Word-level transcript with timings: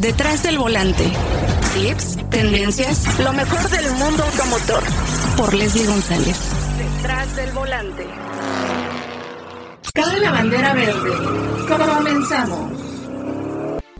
Detrás 0.00 0.42
del 0.42 0.58
volante. 0.58 1.04
Tips, 1.72 2.18
tendencias, 2.28 3.18
lo 3.18 3.32
mejor 3.32 3.66
del 3.70 3.90
mundo 3.92 4.24
automotor. 4.24 4.82
Por 5.38 5.54
Leslie 5.54 5.86
González. 5.86 6.36
Detrás 6.76 7.34
del 7.34 7.50
volante. 7.52 8.06
Cabe 9.94 10.20
la 10.20 10.32
bandera 10.32 10.74
verde. 10.74 11.10
Comenzamos. 11.66 12.72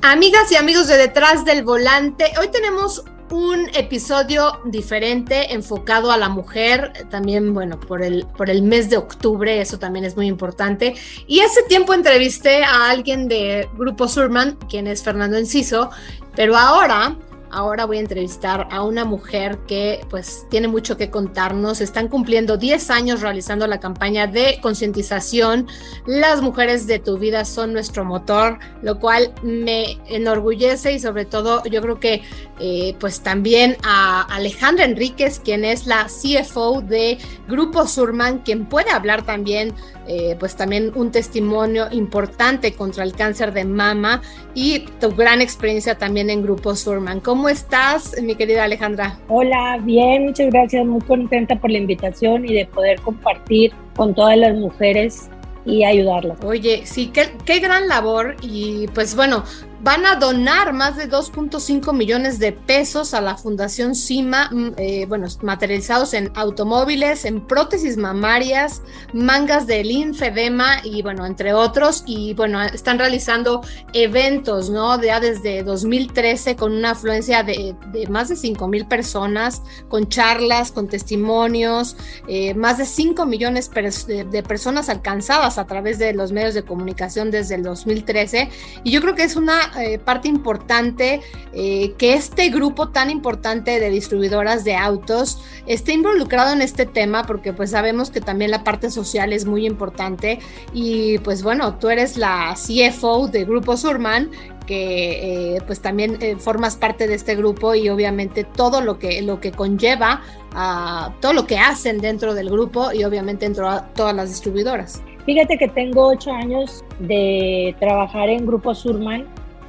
Amigas 0.02 0.52
y 0.52 0.56
amigos 0.56 0.86
de 0.86 0.98
Detrás 0.98 1.46
del 1.46 1.64
Volante, 1.64 2.30
hoy 2.38 2.48
tenemos 2.48 3.02
un 3.30 3.68
episodio 3.74 4.60
diferente 4.64 5.54
enfocado 5.54 6.10
a 6.12 6.16
la 6.16 6.28
mujer, 6.28 6.92
también, 7.10 7.52
bueno, 7.54 7.78
por 7.80 8.02
el, 8.02 8.26
por 8.36 8.50
el 8.50 8.62
mes 8.62 8.88
de 8.90 8.96
octubre, 8.96 9.60
eso 9.60 9.78
también 9.78 10.04
es 10.04 10.16
muy 10.16 10.26
importante. 10.26 10.94
Y 11.26 11.40
hace 11.40 11.62
tiempo 11.64 11.94
entrevisté 11.94 12.64
a 12.64 12.90
alguien 12.90 13.28
de 13.28 13.68
Grupo 13.76 14.08
Surman, 14.08 14.56
quien 14.68 14.86
es 14.86 15.02
Fernando 15.02 15.36
Enciso, 15.36 15.90
pero 16.34 16.56
ahora 16.56 17.16
Ahora 17.50 17.84
voy 17.84 17.98
a 17.98 18.00
entrevistar 18.00 18.68
a 18.70 18.82
una 18.82 19.04
mujer 19.04 19.58
que 19.66 20.00
pues 20.10 20.46
tiene 20.50 20.68
mucho 20.68 20.96
que 20.96 21.10
contarnos. 21.10 21.80
Están 21.80 22.08
cumpliendo 22.08 22.56
10 22.56 22.90
años 22.90 23.20
realizando 23.20 23.66
la 23.66 23.80
campaña 23.80 24.26
de 24.26 24.58
concientización. 24.60 25.66
Las 26.06 26.42
mujeres 26.42 26.86
de 26.86 26.98
tu 26.98 27.18
vida 27.18 27.44
son 27.44 27.72
nuestro 27.72 28.04
motor, 28.04 28.58
lo 28.82 28.98
cual 28.98 29.32
me 29.42 29.98
enorgullece 30.06 30.92
y 30.92 30.98
sobre 30.98 31.24
todo 31.24 31.62
yo 31.64 31.80
creo 31.80 32.00
que 32.00 32.22
eh, 32.58 32.96
pues 32.98 33.20
también 33.20 33.76
a 33.82 34.22
Alejandra 34.22 34.84
Enríquez, 34.84 35.40
quien 35.40 35.64
es 35.64 35.86
la 35.86 36.06
CFO 36.06 36.82
de 36.82 37.18
Grupo 37.48 37.86
Surman, 37.86 38.38
quien 38.38 38.66
puede 38.66 38.90
hablar 38.90 39.24
también 39.24 39.74
eh, 40.08 40.36
pues 40.38 40.56
también 40.56 40.92
un 40.94 41.10
testimonio 41.10 41.86
importante 41.90 42.72
contra 42.72 43.04
el 43.04 43.12
cáncer 43.12 43.52
de 43.52 43.64
mama 43.64 44.22
y 44.54 44.80
tu 45.00 45.10
gran 45.14 45.40
experiencia 45.40 45.96
también 45.96 46.30
en 46.30 46.42
Grupo 46.42 46.74
Surman. 46.74 47.20
¿Cómo 47.20 47.48
estás, 47.48 48.20
mi 48.22 48.34
querida 48.34 48.64
Alejandra? 48.64 49.18
Hola, 49.28 49.78
bien, 49.82 50.26
muchas 50.26 50.50
gracias, 50.50 50.86
muy 50.86 51.00
contenta 51.00 51.56
por 51.56 51.70
la 51.70 51.78
invitación 51.78 52.44
y 52.44 52.54
de 52.54 52.66
poder 52.66 53.00
compartir 53.00 53.72
con 53.96 54.14
todas 54.14 54.36
las 54.36 54.54
mujeres 54.56 55.28
y 55.64 55.84
ayudarlas. 55.84 56.38
Oye, 56.44 56.82
sí, 56.84 57.08
qué, 57.08 57.30
qué 57.44 57.58
gran 57.58 57.88
labor 57.88 58.36
y 58.40 58.86
pues 58.94 59.16
bueno, 59.16 59.42
van 59.82 60.06
a 60.06 60.16
donar 60.16 60.72
más 60.72 60.96
de 60.96 61.08
2.5 61.08 61.92
millones 61.92 62.38
de 62.38 62.52
pesos 62.52 63.14
a 63.14 63.20
la 63.20 63.36
Fundación 63.36 63.94
CIMA, 63.94 64.48
mm, 64.50 64.72
eh, 64.76 65.06
bueno, 65.06 65.26
materializados 65.42 66.14
en 66.14 66.30
automóviles, 66.34 67.24
en 67.24 67.46
prótesis 67.46 67.96
mamarias, 67.96 68.82
mangas 69.12 69.66
de 69.66 69.84
linfedema 69.84 70.78
y 70.84 71.02
bueno, 71.02 71.26
entre 71.26 71.52
otros. 71.52 72.04
Y 72.06 72.34
bueno, 72.34 72.62
están 72.62 72.98
realizando 72.98 73.60
eventos, 73.92 74.70
¿no? 74.70 75.00
Ya 75.02 75.20
desde 75.20 75.62
2013 75.62 76.56
con 76.56 76.72
una 76.72 76.92
afluencia 76.92 77.42
de, 77.42 77.74
más 78.08 78.28
de 78.28 78.36
5 78.36 78.68
mil 78.68 78.86
personas, 78.86 79.62
con 79.88 80.08
charlas, 80.08 80.72
con 80.72 80.88
testimonios, 80.88 81.96
eh, 82.28 82.54
más 82.54 82.78
de 82.78 82.86
5 82.86 83.26
millones 83.26 83.70
de 83.70 84.42
personas 84.42 84.88
alcanzadas 84.88 85.58
a 85.58 85.66
través 85.66 85.98
de 85.98 86.12
los 86.12 86.32
medios 86.32 86.54
de 86.54 86.62
comunicación 86.62 87.30
desde 87.30 87.56
el 87.56 87.62
2013. 87.62 88.48
Y 88.84 88.90
yo 88.90 89.00
creo 89.00 89.14
que 89.14 89.24
es 89.24 89.36
una 89.36 89.65
eh, 89.78 89.98
parte 89.98 90.28
importante 90.28 91.20
eh, 91.52 91.92
que 91.98 92.14
este 92.14 92.48
grupo 92.50 92.88
tan 92.88 93.10
importante 93.10 93.80
de 93.80 93.90
distribuidoras 93.90 94.64
de 94.64 94.76
autos 94.76 95.42
esté 95.66 95.92
involucrado 95.92 96.52
en 96.52 96.62
este 96.62 96.86
tema, 96.86 97.24
porque 97.24 97.52
pues 97.52 97.70
sabemos 97.70 98.10
que 98.10 98.20
también 98.20 98.50
la 98.50 98.64
parte 98.64 98.90
social 98.90 99.32
es 99.32 99.46
muy 99.46 99.66
importante. 99.66 100.38
Y 100.72 101.18
pues 101.18 101.42
bueno, 101.42 101.78
tú 101.78 101.88
eres 101.88 102.16
la 102.16 102.54
CFO 102.54 103.28
de 103.28 103.44
Grupo 103.44 103.76
Surman 103.76 104.30
que 104.66 105.54
eh, 105.54 105.62
pues 105.64 105.80
también 105.80 106.18
formas 106.40 106.74
parte 106.74 107.06
de 107.06 107.14
este 107.14 107.36
grupo 107.36 107.76
y 107.76 107.88
obviamente 107.88 108.42
todo 108.42 108.80
lo 108.80 108.98
que, 108.98 109.22
lo 109.22 109.40
que 109.40 109.52
conlleva 109.52 110.22
a 110.54 111.14
todo 111.20 111.32
lo 111.32 111.46
que 111.46 111.56
hacen 111.56 111.98
dentro 111.98 112.34
del 112.34 112.50
grupo 112.50 112.92
y 112.92 113.04
obviamente 113.04 113.46
dentro 113.46 113.72
de 113.72 113.80
todas 113.94 114.14
las 114.14 114.28
distribuidoras. 114.28 115.02
Fíjate 115.26 115.58
que 115.58 115.68
tengo 115.68 116.06
ocho 116.08 116.30
años 116.30 116.84
de 117.00 117.74
trabajar 117.80 118.28
en 118.28 118.46
Grupo 118.46 118.74
Surman 118.74 119.26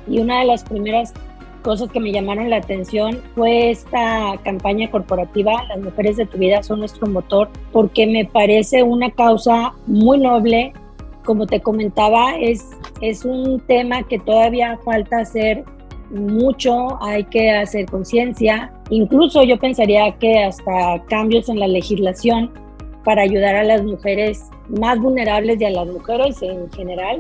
y 0.08 0.20
una 0.20 0.40
de 0.40 0.46
las 0.46 0.64
primeras 0.64 1.14
cosas 1.62 1.92
que 1.92 2.00
me 2.00 2.12
llamaron 2.12 2.50
la 2.50 2.58
atención 2.58 3.20
fue 3.36 3.72
esta 3.72 4.36
campaña 4.44 4.90
corporativa, 4.90 5.66
Las 5.68 5.80
mujeres 5.80 6.18
de 6.18 6.26
tu 6.26 6.38
vida 6.38 6.64
son 6.64 6.80
nuestro 6.80 7.08
motor, 7.08 7.50
porque 7.72 8.08
me 8.08 8.26
parece 8.26 8.84
una 8.84 9.12
causa 9.12 9.74
muy 9.86 10.20
noble. 10.20 10.74
Como 11.26 11.46
te 11.46 11.60
comentaba, 11.60 12.38
es, 12.38 12.70
es 13.02 13.26
un 13.26 13.60
tema 13.68 14.04
que 14.04 14.18
todavía 14.18 14.80
falta 14.86 15.20
hacer 15.20 15.66
mucho, 16.10 17.02
hay 17.04 17.26
que 17.26 17.52
hacer 17.52 17.86
conciencia. 17.86 18.72
Incluso 18.90 19.44
yo 19.44 19.58
pensaría 19.58 20.12
que 20.20 20.44
hasta 20.44 21.04
cambios 21.10 21.50
en 21.50 21.60
la 21.60 21.68
legislación 21.68 22.50
para 23.04 23.24
ayudar 23.24 23.56
a 23.56 23.64
las 23.64 23.84
mujeres 23.84 24.44
más 24.70 25.00
vulnerables 25.00 25.60
y 25.60 25.66
a 25.66 25.70
las 25.72 25.88
mujeres 25.88 26.42
en 26.42 26.72
general. 26.72 27.20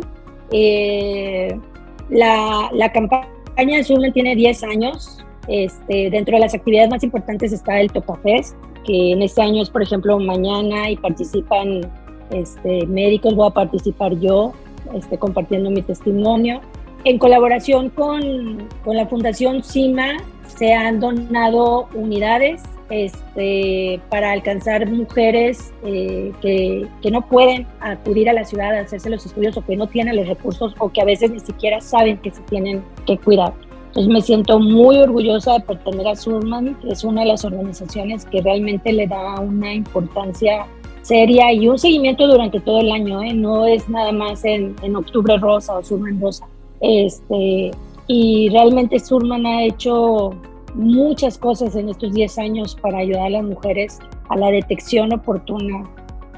Eh, 0.52 1.60
la, 2.10 2.70
la 2.74 2.92
campaña 2.92 3.28
de 3.58 3.84
Surman 3.84 4.14
tiene 4.14 4.36
10 4.36 4.64
años. 4.64 5.24
Este, 5.48 6.10
dentro 6.10 6.36
de 6.36 6.42
las 6.42 6.54
actividades 6.54 6.90
más 6.90 7.04
importantes 7.04 7.54
está 7.54 7.80
el 7.80 7.92
Topafest, 7.92 8.56
que 8.86 9.12
en 9.12 9.22
este 9.22 9.42
año 9.42 9.64
es, 9.64 9.70
por 9.70 9.82
ejemplo, 9.82 10.20
mañana 10.20 10.90
y 10.90 10.98
participan 10.98 11.90
este, 12.32 12.86
médicos, 12.88 13.36
voy 13.36 13.48
a 13.48 13.52
participar 13.52 14.14
yo 14.20 14.54
este, 14.94 15.18
compartiendo 15.18 15.70
mi 15.70 15.82
testimonio. 15.82 16.62
En 17.04 17.18
colaboración 17.18 17.90
con, 17.90 18.68
con 18.84 18.98
la 18.98 19.08
Fundación 19.08 19.64
CIMA 19.64 20.18
se 20.48 20.74
han 20.74 21.00
donado 21.00 21.88
unidades 21.94 22.64
este, 22.90 24.00
para 24.10 24.32
alcanzar 24.32 24.90
mujeres 24.90 25.74
eh, 25.84 26.32
que, 26.42 27.12
no 27.12 27.22
pueden 27.22 27.66
acudir 27.80 28.30
a 28.30 28.34
la 28.34 28.44
ciudad 28.44 28.76
a 28.76 28.82
hacerse 28.82 29.10
los 29.10 29.26
estudios 29.26 29.56
o 29.58 29.66
que 29.66 29.76
no 29.76 29.88
tienen 29.88 30.16
los 30.18 30.28
recursos 30.28 30.76
o 30.80 30.90
que 30.90 31.02
a 31.02 31.06
veces 31.06 31.32
ni 31.32 31.40
siquiera 31.40 31.80
saben 31.80 32.18
que 32.18 32.32
se 32.32 32.42
tienen 32.44 32.84
que 33.06 33.18
cuidar. 33.18 33.54
Entonces 33.88 34.14
me 34.14 34.22
siento 34.22 34.60
muy 34.60 34.98
orgullosa 34.98 35.54
de 35.54 35.60
pertenecer 35.62 36.08
a 36.08 36.16
Surman, 36.16 36.76
que 36.82 36.90
es 36.90 37.04
una 37.04 37.22
de 37.22 37.28
las 37.28 37.46
organizaciones 37.46 38.26
que 38.26 38.42
realmente 38.42 38.92
le 38.92 39.08
da 39.08 39.40
una 39.40 39.74
importancia 39.74 40.66
seria 41.02 41.54
y 41.54 41.70
un 41.70 41.80
seguimiento 41.80 42.28
durante 42.28 42.60
todo 42.60 42.82
el 42.82 42.92
año, 42.92 43.24
¿eh? 43.24 43.34
no 43.34 43.66
es 43.66 43.88
nada 43.88 44.12
más 44.12 44.44
en, 44.44 44.76
en 44.84 44.96
octubre 44.98 45.38
rosa 45.38 45.78
o 45.78 45.84
Surman 45.84 46.20
rosa. 46.20 46.46
Este, 46.82 47.72
y 48.08 48.50
realmente 48.50 49.00
Surman 49.00 49.46
ha 49.46 49.64
hecho 49.64 50.36
muchas 50.78 51.38
cosas 51.38 51.76
en 51.76 51.90
estos 51.90 52.14
10 52.14 52.38
años 52.38 52.78
para 52.82 53.00
ayudar 53.00 53.26
a 53.26 53.30
las 53.30 53.44
mujeres 53.44 54.00
a 54.30 54.38
la 54.38 54.50
detección 54.50 55.12
oportuna 55.12 55.90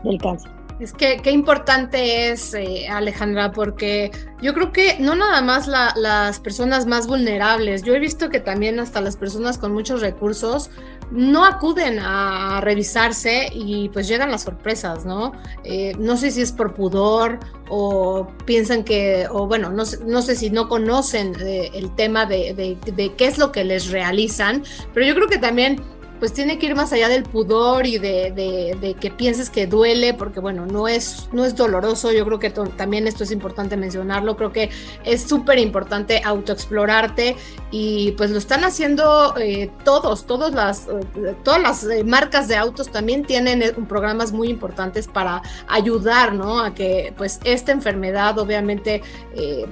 del 0.03 0.17
cáncer. 0.19 0.51
Es 0.79 0.94
que 0.94 1.17
qué 1.17 1.31
importante 1.31 2.31
es, 2.31 2.53
eh, 2.53 2.88
Alejandra, 2.88 3.51
porque 3.51 4.11
yo 4.41 4.53
creo 4.53 4.72
que 4.72 4.97
no 4.97 5.13
nada 5.13 5.41
más 5.41 5.67
las 5.67 6.39
personas 6.39 6.85
más 6.85 7.05
vulnerables, 7.05 7.83
yo 7.83 7.94
he 7.94 8.00
visto 8.00 8.29
que 8.29 8.39
también 8.39 8.79
hasta 8.79 9.01
las 9.01 9.17
personas 9.17 9.57
con 9.57 9.73
muchos 9.73 10.00
recursos 10.00 10.71
no 11.12 11.46
acuden 11.46 12.00
a 12.00 12.62
revisarse 12.62 13.50
y 13.53 13.90
pues 13.90 14.08
llegan 14.08 14.31
las 14.31 14.44
sorpresas, 14.44 15.06
¿no? 15.06 15.31
Eh, 15.64 15.94
no 15.97 16.18
sé 16.18 16.31
si 16.31 16.42
es 16.42 16.52
por 16.52 16.74
pudor 16.74 17.40
o 17.70 18.28
piensan 18.46 18.84
que, 18.84 19.28
o 19.30 19.48
bueno, 19.48 19.69
no, 19.69 19.84
no 20.06 20.22
sé 20.22 20.36
si 20.36 20.50
no 20.50 20.68
conocen 20.69 21.34
eh, 21.42 21.72
el 21.74 21.94
tema 21.96 22.25
de, 22.25 22.78
de 22.86 23.14
qué 23.16 23.25
es 23.25 23.38
lo 23.38 23.52
que 23.52 23.64
les 23.64 23.90
realizan, 23.90 24.64
pero 24.94 25.06
yo 25.06 25.16
creo 25.16 25.28
que 25.28 25.38
también 25.38 25.81
pues 26.19 26.34
tiene 26.34 26.59
que 26.59 26.68
ir 26.68 26.75
más 26.75 26.91
allá 26.94 27.07
del 27.07 27.24
pudor 27.24 27.85
y 27.85 27.97
de, 27.97 28.96
que 29.00 29.12
pienses 29.12 29.50
que 29.50 29.68
duele, 29.68 30.13
porque 30.13 30.40
bueno, 30.40 30.66
no 30.66 30.88
es, 30.88 31.30
no 31.31 31.46
es 31.46 31.56
doloroso, 31.56 32.12
yo 32.12 32.25
creo 32.25 32.40
que 32.40 32.50
también 32.50 33.07
esto 33.07 33.24
es 33.24 33.31
importante 33.31 33.78
mencionarlo, 33.78 34.35
creo 34.35 34.52
que 34.52 34.69
es 35.03 35.24
súper 35.24 35.59
importante 35.59 36.22
autoexplorarte 36.24 37.35
y 37.72 38.12
pues 38.13 38.31
lo 38.31 38.38
están 38.38 38.63
haciendo 38.63 39.36
eh, 39.38 39.71
todos, 39.83 40.25
todas 40.25 40.54
las, 40.54 40.88
eh, 40.88 41.36
todas 41.44 41.62
las 41.62 41.83
eh, 41.86 42.04
marcas 42.04 42.48
de 42.48 42.57
autos 42.57 42.92
también 42.92 43.24
tienen 43.24 43.86
programas 43.88 44.31
muy 44.31 44.50
importantes 44.50 45.07
para 45.07 45.42
ayudar, 45.68 46.33
¿no? 46.33 46.60
A 46.60 46.74
que 46.74 47.13
pues 47.18 47.39
esta 47.44 47.71
enfermedad 47.71 48.38
obviamente 48.39 49.01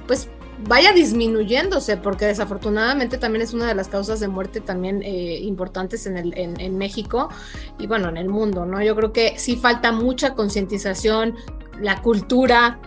pues 0.06 0.28
vaya 0.66 0.92
disminuyéndose, 0.92 1.96
porque 1.96 2.26
desafortunadamente 2.26 3.18
también 3.18 3.42
es 3.42 3.54
una 3.54 3.66
de 3.66 3.74
las 3.74 3.88
causas 3.88 4.20
de 4.20 4.28
muerte 4.28 4.60
también 4.60 5.02
eh, 5.02 5.38
importantes 5.42 6.06
en, 6.06 6.16
el, 6.16 6.32
en, 6.36 6.78
México 6.78 7.28
y 7.78 7.86
bueno, 7.86 8.08
en 8.08 8.16
el 8.16 8.28
mundo, 8.28 8.66
¿no? 8.66 8.82
Yo 8.82 8.96
creo 8.96 9.12
que 9.12 9.38
sí 9.38 9.56
falta 9.56 9.92
mucha 9.92 10.34
concientización, 10.34 11.36
la 11.80 12.02
cultura, 12.02 12.78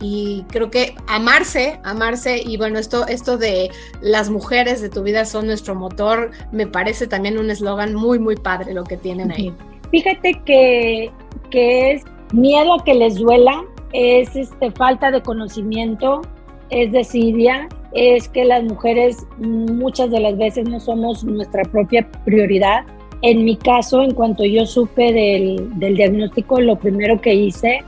y 0.00 0.44
creo 0.48 0.70
que 0.70 0.94
amarse, 1.06 1.80
amarse 1.84 2.42
y 2.44 2.56
bueno, 2.56 2.78
esto, 2.78 3.06
esto 3.06 3.38
de 3.38 3.70
las 4.02 4.28
mujeres 4.28 4.82
de 4.82 4.90
tu 4.90 5.02
vida 5.02 5.24
son 5.24 5.46
nuestro 5.46 5.74
motor, 5.74 6.30
me 6.52 6.66
parece 6.66 7.06
también 7.06 7.38
un 7.38 7.50
eslogan 7.50 7.94
muy, 7.94 8.18
muy 8.18 8.36
padre 8.36 8.74
lo 8.74 8.84
que 8.84 8.96
tienen 8.96 9.32
ahí. 9.32 9.54
Fíjate 9.90 10.42
que, 10.44 11.10
que 11.50 11.92
es 11.92 12.02
miedo 12.32 12.74
a 12.74 12.84
que 12.84 12.94
les 12.94 13.14
duela, 13.14 13.64
es 13.92 14.34
este, 14.34 14.72
falta 14.72 15.10
de 15.10 15.22
conocimiento, 15.22 16.22
es 16.70 16.92
desidia, 16.92 17.68
es 17.92 18.28
que 18.28 18.44
las 18.44 18.64
mujeres 18.64 19.26
muchas 19.38 20.10
de 20.10 20.20
las 20.20 20.36
veces 20.36 20.68
no 20.68 20.80
somos 20.80 21.24
nuestra 21.24 21.62
propia 21.64 22.06
prioridad. 22.24 22.84
En 23.22 23.44
mi 23.44 23.56
caso, 23.56 24.02
en 24.02 24.12
cuanto 24.12 24.44
yo 24.44 24.66
supe 24.66 25.12
del, 25.12 25.78
del 25.78 25.96
diagnóstico, 25.96 26.60
lo 26.60 26.76
primero 26.76 27.20
que 27.20 27.34
hice 27.34 27.82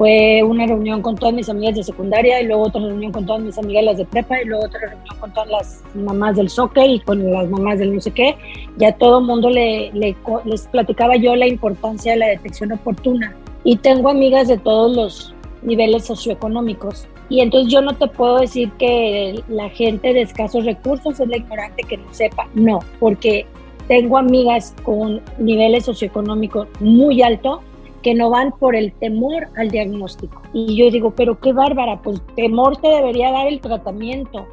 fue 0.00 0.42
una 0.42 0.66
reunión 0.66 1.02
con 1.02 1.14
todas 1.14 1.34
mis 1.34 1.50
amigas 1.50 1.76
de 1.76 1.84
secundaria 1.84 2.40
y 2.40 2.46
luego 2.46 2.62
otra 2.62 2.80
reunión 2.80 3.12
con 3.12 3.26
todas 3.26 3.42
mis 3.42 3.58
amigas 3.58 3.98
de 3.98 4.06
prepa 4.06 4.40
y 4.40 4.46
luego 4.46 4.64
otra 4.64 4.80
reunión 4.80 5.16
con 5.20 5.30
todas 5.34 5.50
las 5.50 5.82
mamás 5.94 6.36
del 6.36 6.48
soccer 6.48 6.88
y 6.88 7.00
con 7.00 7.30
las 7.30 7.50
mamás 7.50 7.78
del 7.78 7.94
no 7.94 8.00
sé 8.00 8.10
qué. 8.12 8.34
Ya 8.78 8.92
todo 8.92 9.18
el 9.18 9.26
mundo 9.26 9.50
le, 9.50 9.92
les 9.92 10.66
platicaba 10.68 11.16
yo 11.16 11.36
la 11.36 11.46
importancia 11.46 12.12
de 12.12 12.18
la 12.18 12.28
detección 12.28 12.72
oportuna. 12.72 13.36
Y 13.62 13.76
tengo 13.76 14.08
amigas 14.08 14.48
de 14.48 14.56
todos 14.56 14.96
los 14.96 15.34
niveles 15.60 16.06
socioeconómicos. 16.06 17.06
Y 17.30 17.40
entonces 17.40 17.72
yo 17.72 17.80
no 17.80 17.94
te 17.94 18.08
puedo 18.08 18.40
decir 18.40 18.70
que 18.72 19.42
la 19.48 19.70
gente 19.70 20.12
de 20.12 20.22
escasos 20.22 20.64
recursos 20.64 21.18
es 21.18 21.28
la 21.28 21.38
ignorante 21.38 21.84
que 21.84 21.96
no 21.96 22.12
sepa. 22.12 22.48
No, 22.54 22.80
porque 22.98 23.46
tengo 23.88 24.18
amigas 24.18 24.74
con 24.82 25.22
niveles 25.38 25.84
socioeconómicos 25.84 26.68
muy 26.80 27.22
altos 27.22 27.60
que 28.02 28.14
no 28.14 28.30
van 28.30 28.52
por 28.52 28.74
el 28.74 28.92
temor 28.92 29.48
al 29.56 29.70
diagnóstico. 29.70 30.42
Y 30.52 30.76
yo 30.76 30.90
digo, 30.90 31.12
pero 31.12 31.38
qué 31.38 31.52
bárbara, 31.52 32.00
pues 32.02 32.20
temor 32.34 32.76
te 32.78 32.88
debería 32.88 33.30
dar 33.30 33.46
el 33.46 33.60
tratamiento, 33.60 34.46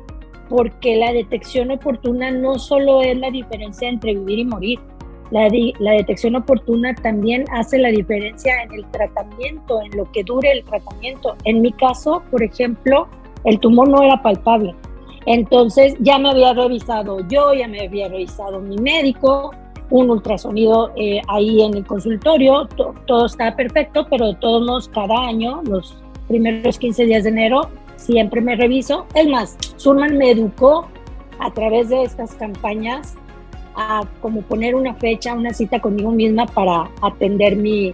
porque 0.50 0.98
la 0.98 1.12
detección 1.14 1.72
oportuna 1.72 2.32
no 2.32 2.60
solo 2.60 3.02
es 3.02 3.18
la 3.18 3.32
diferencia 3.32 3.90
entre 3.90 4.14
vivir 4.14 4.40
y 4.40 4.46
morir, 4.46 4.80
la, 5.32 5.50
la, 5.80 5.92
detección 5.92 6.36
oportuna 6.36 6.96
también 6.96 7.46
hace 7.52 7.78
la 7.78 7.90
diferencia 7.90 8.64
en 8.64 8.74
el 8.74 8.86
tratamiento, 8.92 9.82
en 9.82 9.98
lo 9.98 10.12
que 10.12 10.24
dure 10.24 10.52
el 10.52 10.64
tratamiento. 10.64 11.36
En 11.44 11.62
mi 11.62 11.72
caso, 11.74 12.24
por 12.32 12.44
ejemplo, 12.44 13.08
el 13.44 13.60
tumor 13.60 13.90
no 13.90 14.02
era 14.04 14.22
palpable. 14.22 14.76
Entonces 15.26 15.96
ya 16.00 16.18
me 16.18 16.30
había 16.30 16.54
revisado 16.54 17.20
yo, 17.28 17.54
ya 17.54 17.68
me 17.68 17.82
había 17.82 18.08
revisado 18.08 18.62
mi 18.62 18.78
médico, 18.78 19.52
un 19.90 20.10
ultrasonido 20.10 20.92
eh, 20.96 21.22
ahí 21.28 21.62
en 21.62 21.76
el 21.76 21.86
consultorio, 21.86 22.68
todo 23.06 23.26
está 23.26 23.56
perfecto, 23.56 24.08
pero 24.10 24.28
de 24.28 24.36
todos 24.36 24.66
modos 24.66 24.90
cada 24.90 25.28
año, 25.28 25.62
los 25.66 25.98
primeros 26.28 26.78
15 26.78 27.06
días 27.06 27.24
de 27.24 27.30
enero, 27.30 27.70
siempre 27.96 28.42
me 28.42 28.56
reviso. 28.56 29.06
Es 29.16 29.28
más, 29.28 29.58
Surman 29.78 30.18
me 30.18 30.32
educó 30.32 30.88
a 31.40 31.52
través 31.52 31.90
de 31.90 32.04
estas 32.04 32.34
campañas 32.36 33.16
a 33.78 34.04
como 34.22 34.42
poner 34.42 34.76
una 34.76 34.94
fecha, 34.96 35.34
una 35.34 35.54
cita 35.54 35.80
conmigo 35.80 36.12
misma 36.12 36.46
para 36.48 36.90
atender 37.02 37.56
mi, 37.56 37.94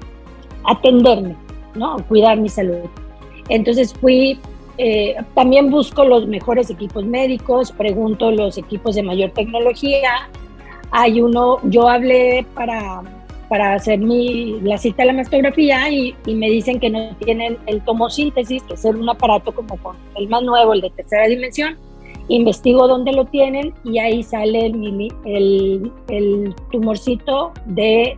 atenderme, 0.64 1.36
¿no? 1.76 1.98
Cuidar 2.08 2.40
mi 2.40 2.50
salud. 2.50 2.90
Entonces 3.50 3.94
fui, 3.94 4.40
eh, 4.78 5.16
también 5.36 5.70
busco 5.70 6.06
los 6.06 6.28
mejores 6.28 6.70
equipos 6.70 7.06
médicos, 7.06 7.72
pregunto 7.72 8.32
los 8.32 8.58
equipos 8.58 8.96
de 8.96 9.04
mayor 9.04 9.32
tecnología, 9.32 10.30
hay 10.92 11.22
uno, 11.22 11.58
yo 11.64 11.90
hablé 11.90 12.46
para, 12.54 13.02
para 13.50 13.74
hacer 13.74 14.00
mi, 14.00 14.60
la 14.62 14.78
cita 14.78 15.04
de 15.04 15.08
la 15.08 15.14
mastografía 15.14 15.90
y, 15.92 16.16
me 16.28 16.50
dicen 16.50 16.80
que 16.80 16.90
no 16.90 17.16
tienen 17.18 17.58
el 17.66 17.82
tomosíntesis, 17.82 18.64
que 18.64 18.76
es 18.76 18.86
un 18.86 19.10
aparato 19.10 19.52
como 19.52 19.76
con 19.78 19.96
el 20.16 20.30
más 20.30 20.44
nuevo, 20.44 20.74
el 20.74 20.82
de 20.82 20.92
tercera 20.92 21.28
dimensión. 21.28 21.78
Investigo 22.30 22.88
dónde 22.88 23.12
lo 23.12 23.26
tienen 23.26 23.74
y 23.84 24.00
ahí 24.00 24.24
sale 24.24 24.68
el, 24.68 25.12
el, 25.26 25.92
el 26.10 26.56
tumorcito 26.72 27.52
de 27.66 28.18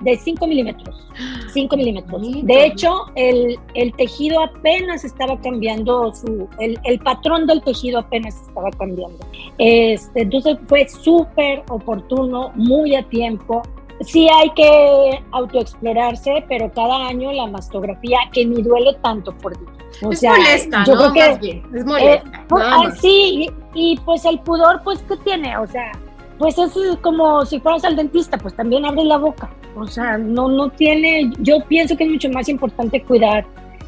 de 0.00 0.16
5 0.16 0.46
milímetros. 0.46 1.08
5 1.52 1.76
milímetros. 1.76 2.22
De 2.42 2.66
hecho, 2.66 3.06
el, 3.14 3.58
el, 3.74 3.92
tejido 3.94 4.40
apenas 4.42 5.04
estaba 5.04 5.40
cambiando, 5.40 6.12
su, 6.14 6.48
el, 6.58 6.78
el, 6.84 6.98
patrón 6.98 7.46
del 7.46 7.62
tejido 7.62 8.00
apenas 8.00 8.34
estaba 8.46 8.70
cambiando. 8.72 9.18
Este, 9.58 10.22
entonces 10.22 10.58
fue 10.66 10.86
súper 10.88 11.62
oportuno, 11.70 12.52
muy 12.54 12.94
a 12.94 13.02
tiempo. 13.08 13.62
Sí 14.00 14.28
hay 14.28 14.50
que 14.50 15.24
autoexplorarse, 15.32 16.44
pero 16.48 16.70
cada 16.72 17.06
año 17.06 17.32
la 17.32 17.46
mastografía, 17.46 18.18
que 18.32 18.44
ni 18.44 18.62
duele 18.62 18.94
tanto 19.02 19.32
por 19.38 19.58
día. 19.58 19.72
O 20.02 20.12
es 20.12 20.22
molesta, 20.22 20.84
yo 20.84 20.94
¿no? 20.94 21.12
creo 21.12 21.38
que 21.40 21.62
es 21.74 21.84
molesta. 21.86 22.28
Eh, 22.28 22.44
pues, 22.48 22.64
ah, 22.66 22.90
sí, 23.00 23.50
y, 23.74 23.92
y 23.92 23.96
pues 23.98 24.24
el 24.26 24.38
pudor, 24.40 24.82
pues, 24.84 25.02
¿qué 25.08 25.16
tiene? 25.18 25.56
O 25.56 25.66
sea, 25.66 25.92
pues 26.38 26.58
es 26.58 26.72
como 27.00 27.44
si 27.46 27.58
fueras 27.60 27.84
al 27.84 27.96
dentista, 27.96 28.36
pues 28.36 28.54
también 28.54 28.84
abre 28.84 29.04
la 29.04 29.16
boca. 29.16 29.48
O 29.74 29.86
sea, 29.86 30.18
no, 30.18 30.48
no 30.48 30.70
tiene, 30.70 31.32
yo 31.38 31.58
pienso 31.66 31.96
que 31.96 32.04
es 32.04 32.10
mucho 32.10 32.28
más 32.30 32.48
importante 32.48 33.02
cuidar 33.02 33.46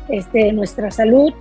este, 0.09 0.53
nuestra 0.53 0.91
salud. 0.91 1.33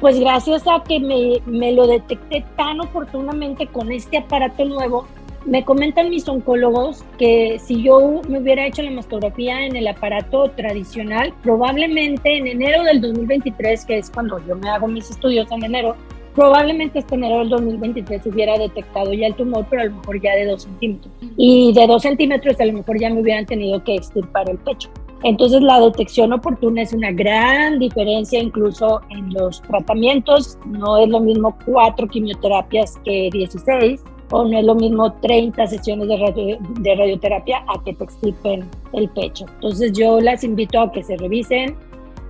Pues 0.00 0.20
gracias 0.20 0.62
a 0.66 0.82
que 0.82 1.00
me, 1.00 1.40
me 1.46 1.72
lo 1.72 1.86
detecté 1.86 2.44
tan 2.56 2.80
oportunamente 2.80 3.66
con 3.66 3.90
este 3.90 4.18
aparato 4.18 4.64
nuevo, 4.64 5.06
me 5.46 5.64
comentan 5.64 6.10
mis 6.10 6.28
oncólogos 6.28 7.04
que 7.18 7.58
si 7.58 7.82
yo 7.82 8.20
me 8.28 8.40
hubiera 8.40 8.66
hecho 8.66 8.82
la 8.82 8.90
mastografía 8.90 9.64
en 9.64 9.76
el 9.76 9.86
aparato 9.86 10.50
tradicional, 10.50 11.32
probablemente 11.42 12.36
en 12.36 12.48
enero 12.48 12.82
del 12.82 13.00
2023, 13.00 13.84
que 13.84 13.98
es 13.98 14.10
cuando 14.10 14.44
yo 14.46 14.56
me 14.56 14.68
hago 14.68 14.88
mis 14.88 15.08
estudios 15.08 15.50
en 15.52 15.64
enero, 15.64 15.94
probablemente 16.34 16.98
este 16.98 17.14
enero 17.14 17.38
del 17.38 17.50
2023 17.50 18.26
hubiera 18.26 18.58
detectado 18.58 19.12
ya 19.12 19.28
el 19.28 19.34
tumor, 19.34 19.64
pero 19.70 19.82
a 19.82 19.84
lo 19.86 19.96
mejor 19.96 20.20
ya 20.20 20.34
de 20.34 20.46
2 20.46 20.62
centímetros. 20.62 21.12
Y 21.36 21.72
de 21.72 21.86
2 21.86 22.02
centímetros 22.02 22.60
a 22.60 22.64
lo 22.66 22.72
mejor 22.72 23.00
ya 23.00 23.10
me 23.10 23.20
hubieran 23.20 23.46
tenido 23.46 23.82
que 23.84 23.94
extirpar 23.94 24.50
el 24.50 24.58
pecho. 24.58 24.90
Entonces 25.22 25.62
la 25.62 25.80
detección 25.80 26.32
oportuna 26.32 26.82
es 26.82 26.92
una 26.92 27.10
gran 27.10 27.78
diferencia 27.78 28.40
incluso 28.40 29.00
en 29.10 29.32
los 29.32 29.62
tratamientos. 29.62 30.58
No 30.66 30.98
es 30.98 31.08
lo 31.08 31.20
mismo 31.20 31.56
cuatro 31.64 32.06
quimioterapias 32.06 32.98
que 33.04 33.30
16 33.32 34.02
o 34.30 34.44
no 34.44 34.58
es 34.58 34.64
lo 34.64 34.74
mismo 34.74 35.12
30 35.12 35.66
sesiones 35.66 36.08
de, 36.08 36.58
de 36.80 36.94
radioterapia 36.94 37.64
a 37.68 37.82
que 37.84 37.94
te 37.94 38.04
extirpen 38.04 38.68
el 38.92 39.08
pecho. 39.10 39.46
Entonces 39.54 39.92
yo 39.92 40.20
las 40.20 40.44
invito 40.44 40.80
a 40.80 40.92
que 40.92 41.02
se 41.02 41.16
revisen 41.16 41.76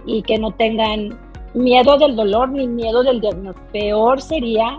y 0.05 0.23
que 0.23 0.39
no 0.39 0.51
tengan 0.53 1.19
miedo 1.55 1.97
del 1.99 2.17
dolor 2.17 2.51
ni 2.51 2.67
miedo 2.67 3.03
del 3.03 3.21
diagnóstico. 3.21 3.67
Peor 3.73 4.21
sería 4.21 4.77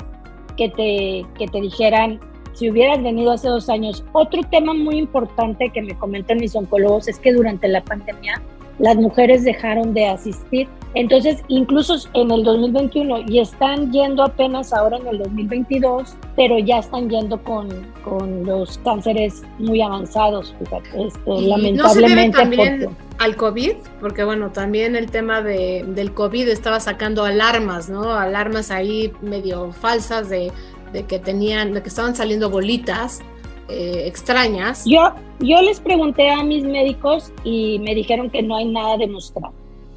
que 0.55 0.69
te, 0.69 1.25
que 1.37 1.47
te 1.47 1.61
dijeran, 1.61 2.19
si 2.53 2.71
hubieras 2.71 3.03
venido 3.03 3.31
hace 3.31 3.47
dos 3.47 3.69
años. 3.69 4.03
Otro 4.13 4.41
tema 4.49 4.73
muy 4.73 4.97
importante 4.97 5.69
que 5.69 5.81
me 5.81 5.95
comentan 5.97 6.37
mis 6.37 6.55
oncólogos 6.55 7.07
es 7.07 7.19
que 7.19 7.31
durante 7.31 7.67
la 7.67 7.83
pandemia 7.83 8.41
las 8.79 8.95
mujeres 8.95 9.43
dejaron 9.43 9.93
de 9.93 10.05
asistir. 10.05 10.67
Entonces, 10.97 11.43
incluso 11.47 11.95
en 12.15 12.31
el 12.31 12.43
2021 12.43 13.25
y 13.27 13.37
están 13.37 13.91
yendo 13.91 14.23
apenas 14.23 14.73
ahora 14.73 14.97
en 14.97 15.05
el 15.05 15.19
2022, 15.19 16.15
pero 16.35 16.57
ya 16.57 16.79
están 16.79 17.07
yendo 17.07 17.39
con, 17.43 17.69
con 18.03 18.43
los 18.47 18.79
cánceres 18.79 19.43
muy 19.59 19.79
avanzados, 19.79 20.55
fíjate, 20.57 20.89
este, 21.05 21.41
lamentablemente. 21.41 22.27
¿no 22.29 22.41
también 22.41 22.97
al 23.19 23.35
COVID? 23.35 23.73
Porque 24.01 24.23
bueno, 24.23 24.51
también 24.51 24.95
el 24.95 25.11
tema 25.11 25.43
de, 25.43 25.85
del 25.87 26.15
COVID 26.15 26.47
estaba 26.47 26.79
sacando 26.79 27.25
alarmas, 27.25 27.91
¿no? 27.91 28.11
Alarmas 28.13 28.71
ahí 28.71 29.13
medio 29.21 29.73
falsas 29.73 30.29
de, 30.29 30.51
de 30.93 31.05
que 31.05 31.19
tenían, 31.19 31.75
de 31.75 31.83
que 31.83 31.89
estaban 31.89 32.15
saliendo 32.15 32.49
bolitas 32.49 33.21
eh, 33.69 34.07
extrañas. 34.07 34.83
Yo, 34.87 35.13
yo 35.41 35.61
les 35.61 35.79
pregunté 35.79 36.31
a 36.31 36.41
mis 36.41 36.63
médicos 36.63 37.31
y 37.43 37.77
me 37.85 37.93
dijeron 37.93 38.31
que 38.31 38.41
no 38.41 38.55
hay 38.55 38.65
nada 38.65 38.97
demostrado. 38.97 39.53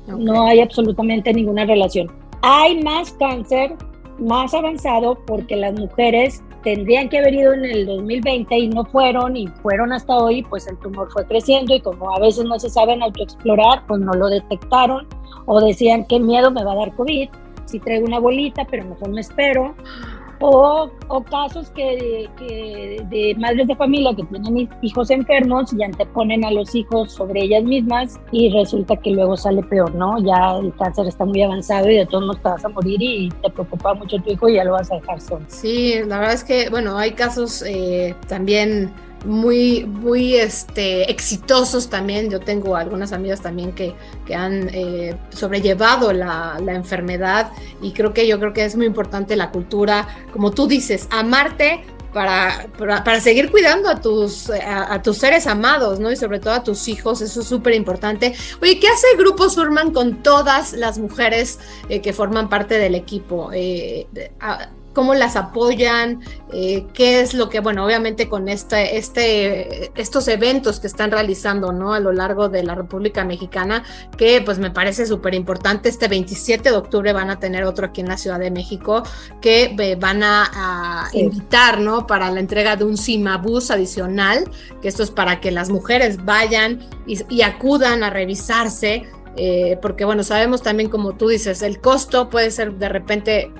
No 0.06 0.46
hay 0.46 0.60
absolutamente 0.60 1.32
ninguna 1.32 1.64
relación. 1.64 2.10
Hay 2.42 2.82
más 2.82 3.12
cáncer 3.12 3.76
más 4.20 4.54
avanzado 4.54 5.18
porque 5.26 5.56
las 5.56 5.78
mujeres 5.78 6.42
tendrían 6.62 7.08
que 7.08 7.18
haber 7.18 7.34
ido 7.34 7.54
en 7.54 7.64
el 7.64 7.86
2020 7.86 8.58
y 8.58 8.68
no 8.68 8.84
fueron 8.84 9.36
y 9.36 9.46
fueron 9.62 9.92
hasta 9.92 10.14
hoy, 10.14 10.42
pues 10.42 10.66
el 10.66 10.78
tumor 10.78 11.10
fue 11.10 11.24
creciendo 11.26 11.74
y 11.74 11.80
como 11.80 12.14
a 12.14 12.20
veces 12.20 12.44
no 12.44 12.58
se 12.58 12.68
saben 12.68 13.02
autoexplorar, 13.02 13.86
pues 13.86 14.00
no 14.00 14.12
lo 14.12 14.28
detectaron 14.28 15.06
o 15.46 15.60
decían 15.60 16.04
qué 16.04 16.20
miedo 16.20 16.50
me 16.50 16.62
va 16.62 16.72
a 16.72 16.76
dar 16.76 16.94
COVID, 16.96 17.28
si 17.64 17.78
traigo 17.78 18.06
una 18.06 18.18
bolita, 18.18 18.66
pero 18.70 18.84
mejor 18.84 19.08
me 19.10 19.22
espero. 19.22 19.74
O, 20.42 20.90
casos 21.30 21.70
que, 21.70 22.28
de 23.10 23.34
madres 23.38 23.68
de 23.68 23.76
familia 23.76 24.14
que 24.14 24.24
tienen 24.24 24.68
hijos 24.80 25.10
enfermos 25.10 25.72
y 25.74 25.82
anteponen 25.82 26.44
a 26.44 26.50
los 26.50 26.74
hijos 26.74 27.12
sobre 27.12 27.44
ellas 27.44 27.62
mismas 27.62 28.18
y 28.32 28.50
resulta 28.50 28.96
que 28.96 29.10
luego 29.10 29.36
sale 29.36 29.62
peor, 29.64 29.94
¿no? 29.94 30.18
Ya 30.24 30.56
el 30.56 30.74
cáncer 30.76 31.06
está 31.08 31.26
muy 31.26 31.42
avanzado 31.42 31.90
y 31.90 31.98
de 31.98 32.06
todos 32.06 32.24
modos 32.24 32.42
te 32.42 32.48
vas 32.48 32.64
a 32.64 32.68
morir 32.70 33.02
y 33.02 33.28
te 33.28 33.50
preocupa 33.50 33.92
mucho 33.94 34.16
tu 34.18 34.30
hijo 34.30 34.48
y 34.48 34.54
ya 34.54 34.64
lo 34.64 34.72
vas 34.72 34.90
a 34.90 34.94
dejar 34.94 35.20
solo. 35.20 35.44
Sí, 35.48 35.96
la 36.06 36.18
verdad 36.20 36.34
es 36.34 36.44
que, 36.44 36.70
bueno, 36.70 36.96
hay 36.96 37.12
casos 37.12 37.62
eh, 37.66 38.14
también 38.26 38.90
muy, 39.24 39.84
muy 39.84 40.36
este, 40.36 41.10
exitosos 41.10 41.88
también. 41.88 42.30
Yo 42.30 42.40
tengo 42.40 42.76
algunas 42.76 43.12
amigas 43.12 43.40
también 43.40 43.72
que, 43.72 43.94
que 44.26 44.34
han 44.34 44.68
eh, 44.72 45.16
sobrellevado 45.30 46.12
la, 46.12 46.58
la, 46.62 46.74
enfermedad 46.74 47.52
y 47.82 47.92
creo 47.92 48.12
que 48.14 48.26
yo 48.26 48.38
creo 48.38 48.52
que 48.52 48.64
es 48.64 48.76
muy 48.76 48.86
importante 48.86 49.36
la 49.36 49.50
cultura, 49.50 50.08
como 50.32 50.50
tú 50.50 50.66
dices, 50.66 51.08
amarte. 51.10 51.84
Para, 52.12 52.66
para, 52.76 53.20
seguir 53.20 53.52
cuidando 53.52 53.88
a 53.88 54.00
tus, 54.00 54.50
a, 54.50 55.00
tus 55.00 55.16
seres 55.16 55.46
amados, 55.46 56.00
¿no? 56.00 56.10
Y 56.10 56.16
sobre 56.16 56.40
todo 56.40 56.54
a 56.54 56.64
tus 56.64 56.88
hijos, 56.88 57.20
eso 57.20 57.40
es 57.40 57.46
súper 57.46 57.72
importante. 57.74 58.34
Oye, 58.60 58.80
¿qué 58.80 58.88
hace 58.88 59.06
el 59.12 59.18
Grupo 59.18 59.48
Surman 59.48 59.92
con 59.92 60.20
todas 60.20 60.72
las 60.72 60.98
mujeres 60.98 61.60
eh, 61.88 62.00
que 62.00 62.12
forman 62.12 62.48
parte 62.48 62.78
del 62.78 62.96
equipo? 62.96 63.52
Eh, 63.52 64.08
cómo 64.92 65.14
las 65.14 65.36
apoyan, 65.36 66.20
eh, 66.52 66.86
qué 66.92 67.20
es 67.20 67.34
lo 67.34 67.48
que, 67.48 67.60
bueno, 67.60 67.84
obviamente 67.84 68.28
con 68.28 68.48
este, 68.48 68.96
este, 68.96 69.90
estos 70.00 70.26
eventos 70.28 70.80
que 70.80 70.86
están 70.86 71.10
realizando, 71.10 71.72
¿no? 71.72 71.94
A 71.94 72.00
lo 72.00 72.12
largo 72.12 72.48
de 72.48 72.64
la 72.64 72.74
República 72.74 73.24
Mexicana, 73.24 73.84
que 74.16 74.42
pues 74.42 74.58
me 74.58 74.70
parece 74.70 75.06
súper 75.06 75.34
importante. 75.34 75.88
Este 75.88 76.08
27 76.08 76.70
de 76.70 76.76
octubre 76.76 77.12
van 77.12 77.30
a 77.30 77.38
tener 77.38 77.64
otro 77.64 77.86
aquí 77.86 78.00
en 78.00 78.08
la 78.08 78.16
Ciudad 78.16 78.38
de 78.38 78.50
México 78.50 79.02
que 79.40 79.74
eh, 79.78 79.96
van 79.96 80.22
a, 80.22 81.08
invitar, 81.12 81.80
¿no? 81.80 82.06
Para 82.06 82.30
la 82.30 82.40
entrega 82.40 82.76
de 82.76 82.84
un 82.84 82.96
CIMABUS 82.96 83.70
adicional, 83.70 84.44
que 84.82 84.88
esto 84.88 85.02
es 85.02 85.10
para 85.10 85.40
que 85.40 85.50
las 85.50 85.70
mujeres 85.70 86.24
vayan 86.24 86.88
y 87.06 87.42
acudan 87.42 88.02
a 88.02 88.10
revisarse 88.10 89.06
eh, 89.36 89.78
porque 89.80 90.04
bueno, 90.04 90.22
sabemos 90.22 90.62
también 90.62 90.90
como 90.90 91.14
tú 91.14 91.28
dices, 91.28 91.62
el 91.62 91.80
costo 91.80 92.28
puede 92.28 92.50
ser 92.50 92.74
de 92.74 92.88
repente, 92.88 93.52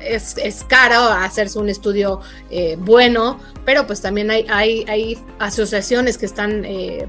es, 0.00 0.36
es, 0.38 0.64
caro 0.64 1.02
hacerse 1.02 1.58
un 1.58 1.68
estudio 1.68 2.20
eh, 2.50 2.76
bueno, 2.78 3.38
pero 3.64 3.86
pues 3.86 4.00
también 4.00 4.30
hay, 4.30 4.46
hay, 4.48 4.84
hay 4.88 5.18
asociaciones 5.38 6.18
que 6.18 6.26
están 6.26 6.64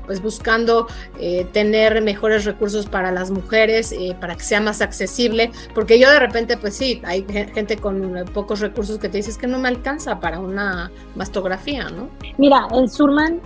pues 0.06 0.22
buscando 0.22 0.88
tener 1.52 2.02
mejores 2.02 2.46
recursos 2.46 2.86
para 2.86 3.12
las 3.12 3.32
mujeres, 3.32 3.96
para 4.20 4.36
que 4.36 4.44
sea 4.44 4.62
más 4.62 4.82
accesible, 4.82 5.52
porque 5.74 6.00
yo 6.00 6.10
de 6.10 6.20
repente 6.20 6.58
pues 6.58 6.76
sí, 6.76 7.02
hay 7.06 7.26
gente 7.54 7.78
con 7.78 8.26
pocos 8.34 8.60
recursos 8.60 9.00
que 9.00 9.10
te 9.10 9.18
dices 9.18 9.38
que 9.38 9.48
no 9.48 9.58
me 9.60 9.68
alcanza 9.68 10.20
para 10.20 10.40
una 10.40 10.92
mastografía, 11.16 11.90
¿no? 11.90 12.10
Mira, 12.38 12.68
en 12.74 12.90
Surman, 12.90 13.40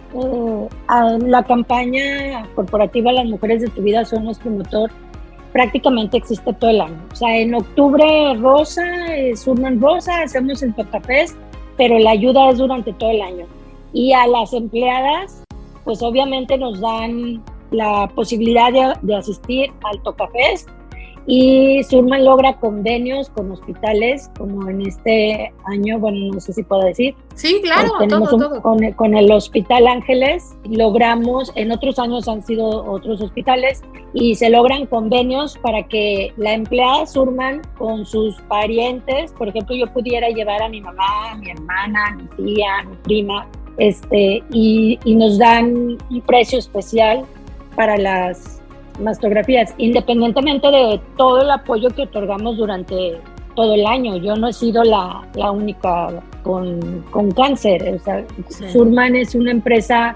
la 1.28 1.44
campaña 1.44 2.48
corporativa 2.56 3.12
Las 3.12 3.26
mujeres 3.26 3.62
de 3.62 3.70
tu 3.70 3.82
vida 3.82 4.06
son 4.06 4.26
nuestro 4.26 4.50
motor 4.52 4.92
prácticamente 5.58 6.18
existe 6.18 6.54
todo 6.54 6.70
el 6.70 6.82
año. 6.82 7.04
O 7.12 7.16
sea, 7.16 7.36
en 7.36 7.56
octubre 7.56 8.06
rosa, 8.40 8.86
es 9.16 9.48
un 9.48 9.82
rosa, 9.82 10.22
hacemos 10.22 10.62
el 10.62 10.76
Tocafest, 10.76 11.36
pero 11.78 11.98
la 11.98 12.12
ayuda 12.12 12.52
es 12.52 12.60
durante 12.60 12.94
todo 12.94 13.10
el 13.10 13.24
año. 13.24 13.48
Y 13.92 14.14
a 14.14 14.28
las 14.28 14.54
empleadas, 14.54 15.44
pues 15.84 16.04
obviamente 16.04 16.60
nos 16.60 16.80
dan 16.80 17.44
la 17.72 18.08
posibilidad 18.14 18.72
de, 19.02 19.16
asistir 19.16 19.72
al 19.84 20.00
Tocafest 20.04 20.70
y 21.30 21.84
Surman 21.84 22.24
logra 22.24 22.54
convenios 22.54 23.30
con 23.30 23.52
hospitales, 23.52 24.32
como 24.38 24.70
en 24.70 24.88
este 24.88 25.54
año, 25.66 26.00
bueno, 26.00 26.34
no 26.34 26.40
sé 26.40 26.54
si 26.54 26.64
puedo 26.64 26.84
decir. 26.84 27.16
Sí, 27.36 27.60
claro, 27.62 27.92
tenemos 28.00 28.30
Con, 28.96 29.16
el 29.16 29.30
Hospital 29.30 29.88
Ángeles, 29.88 30.56
logramos, 30.64 31.52
en 31.56 31.74
otros 31.74 32.00
años 32.00 32.30
han 32.30 32.42
sido 32.44 32.66
otros 32.90 33.20
hospitales, 33.20 33.84
y 34.14 34.36
se 34.36 34.50
logran 34.50 34.86
convenios 34.86 35.58
para 35.58 35.84
que 35.84 36.34
la 36.38 36.54
empleada 36.54 37.06
Surman 37.06 37.62
con 37.78 38.06
sus 38.06 38.36
parientes, 38.44 39.34
por 39.34 39.50
ejemplo, 39.50 39.76
yo 39.76 39.92
pudiera 39.92 40.30
llevar 40.30 40.64
a 40.64 40.70
mi 40.70 40.80
mamá, 40.80 41.32
a 41.32 41.36
mi 41.36 41.50
hermana, 41.50 42.06
a 42.08 42.16
mi 42.16 42.24
tía, 42.38 42.80
a 42.80 42.84
mi 42.84 42.96
prima, 43.04 43.48
este, 43.78 44.42
y, 44.50 44.98
y 45.04 45.16
nos 45.16 45.38
dan 45.38 45.98
un 46.10 46.22
precio 46.26 46.58
especial 46.58 47.26
para 47.76 47.98
las 47.98 48.57
mastografías, 49.00 49.74
independientemente 49.78 50.68
de 50.70 51.00
todo 51.18 51.42
el 51.42 51.52
apoyo 51.52 51.90
que 51.90 52.04
otorgamos 52.04 52.58
durante 52.58 53.20
todo 53.56 53.74
el 53.74 53.86
año. 53.86 54.18
Yo 54.18 54.36
no 54.36 54.48
he 54.48 54.54
sido 54.54 54.84
la, 54.84 55.28
la 55.36 55.52
única 55.52 56.10
con, 56.44 57.04
con, 57.12 57.32
cáncer. 57.32 57.96
O 57.96 58.04
sea, 58.04 58.26
Surman 58.72 59.16
es 59.16 59.36
una 59.36 59.52
empresa 59.52 60.16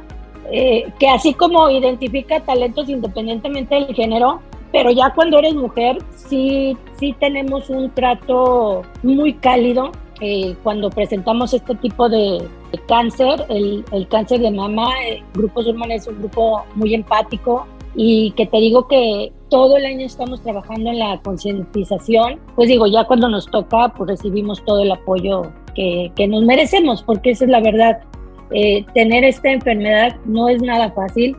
eh, 0.51 0.85
que 0.99 1.07
así 1.07 1.33
como 1.33 1.69
identifica 1.69 2.39
talentos 2.41 2.89
independientemente 2.89 3.75
del 3.75 3.95
género, 3.95 4.41
pero 4.71 4.91
ya 4.91 5.11
cuando 5.13 5.39
eres 5.39 5.55
mujer, 5.55 5.97
sí, 6.15 6.77
sí 6.99 7.15
tenemos 7.19 7.69
un 7.69 7.89
trato 7.91 8.83
muy 9.03 9.33
cálido. 9.33 9.91
Eh, 10.23 10.55
cuando 10.61 10.91
presentamos 10.91 11.51
este 11.51 11.73
tipo 11.75 12.07
de, 12.07 12.47
cáncer, 12.87 13.43
el, 13.49 13.83
el, 13.91 14.07
cáncer 14.07 14.39
de 14.39 14.51
mama, 14.51 14.87
el 15.07 15.15
eh, 15.15 15.23
Grupo 15.33 15.63
Surman 15.63 15.89
es 15.91 16.05
un 16.05 16.19
grupo 16.19 16.63
muy 16.75 16.93
empático, 16.93 17.65
y 17.95 18.31
que 18.31 18.45
te 18.45 18.57
digo 18.57 18.87
que 18.87 19.31
todo 19.49 19.77
el 19.77 19.85
año 19.85 20.05
estamos 20.05 20.41
trabajando 20.41 20.89
en 20.89 20.99
la 20.99 21.21
concientización, 21.21 22.39
pues 22.55 22.69
digo, 22.69 22.87
ya 22.87 23.03
cuando 23.03 23.27
nos 23.27 23.47
toca, 23.47 23.89
pues 23.89 24.09
recibimos 24.11 24.63
todo 24.63 24.81
el 24.81 24.91
apoyo 24.91 25.51
que, 25.75 26.11
que 26.15 26.27
nos 26.27 26.43
merecemos, 26.43 27.03
porque 27.03 27.31
esa 27.31 27.45
es 27.45 27.51
la 27.51 27.59
verdad. 27.59 27.99
Eh, 28.51 28.85
tener 28.93 29.23
esta 29.23 29.51
enfermedad 29.51 30.15
no 30.25 30.49
es 30.49 30.61
nada 30.61 30.91
fácil, 30.91 31.35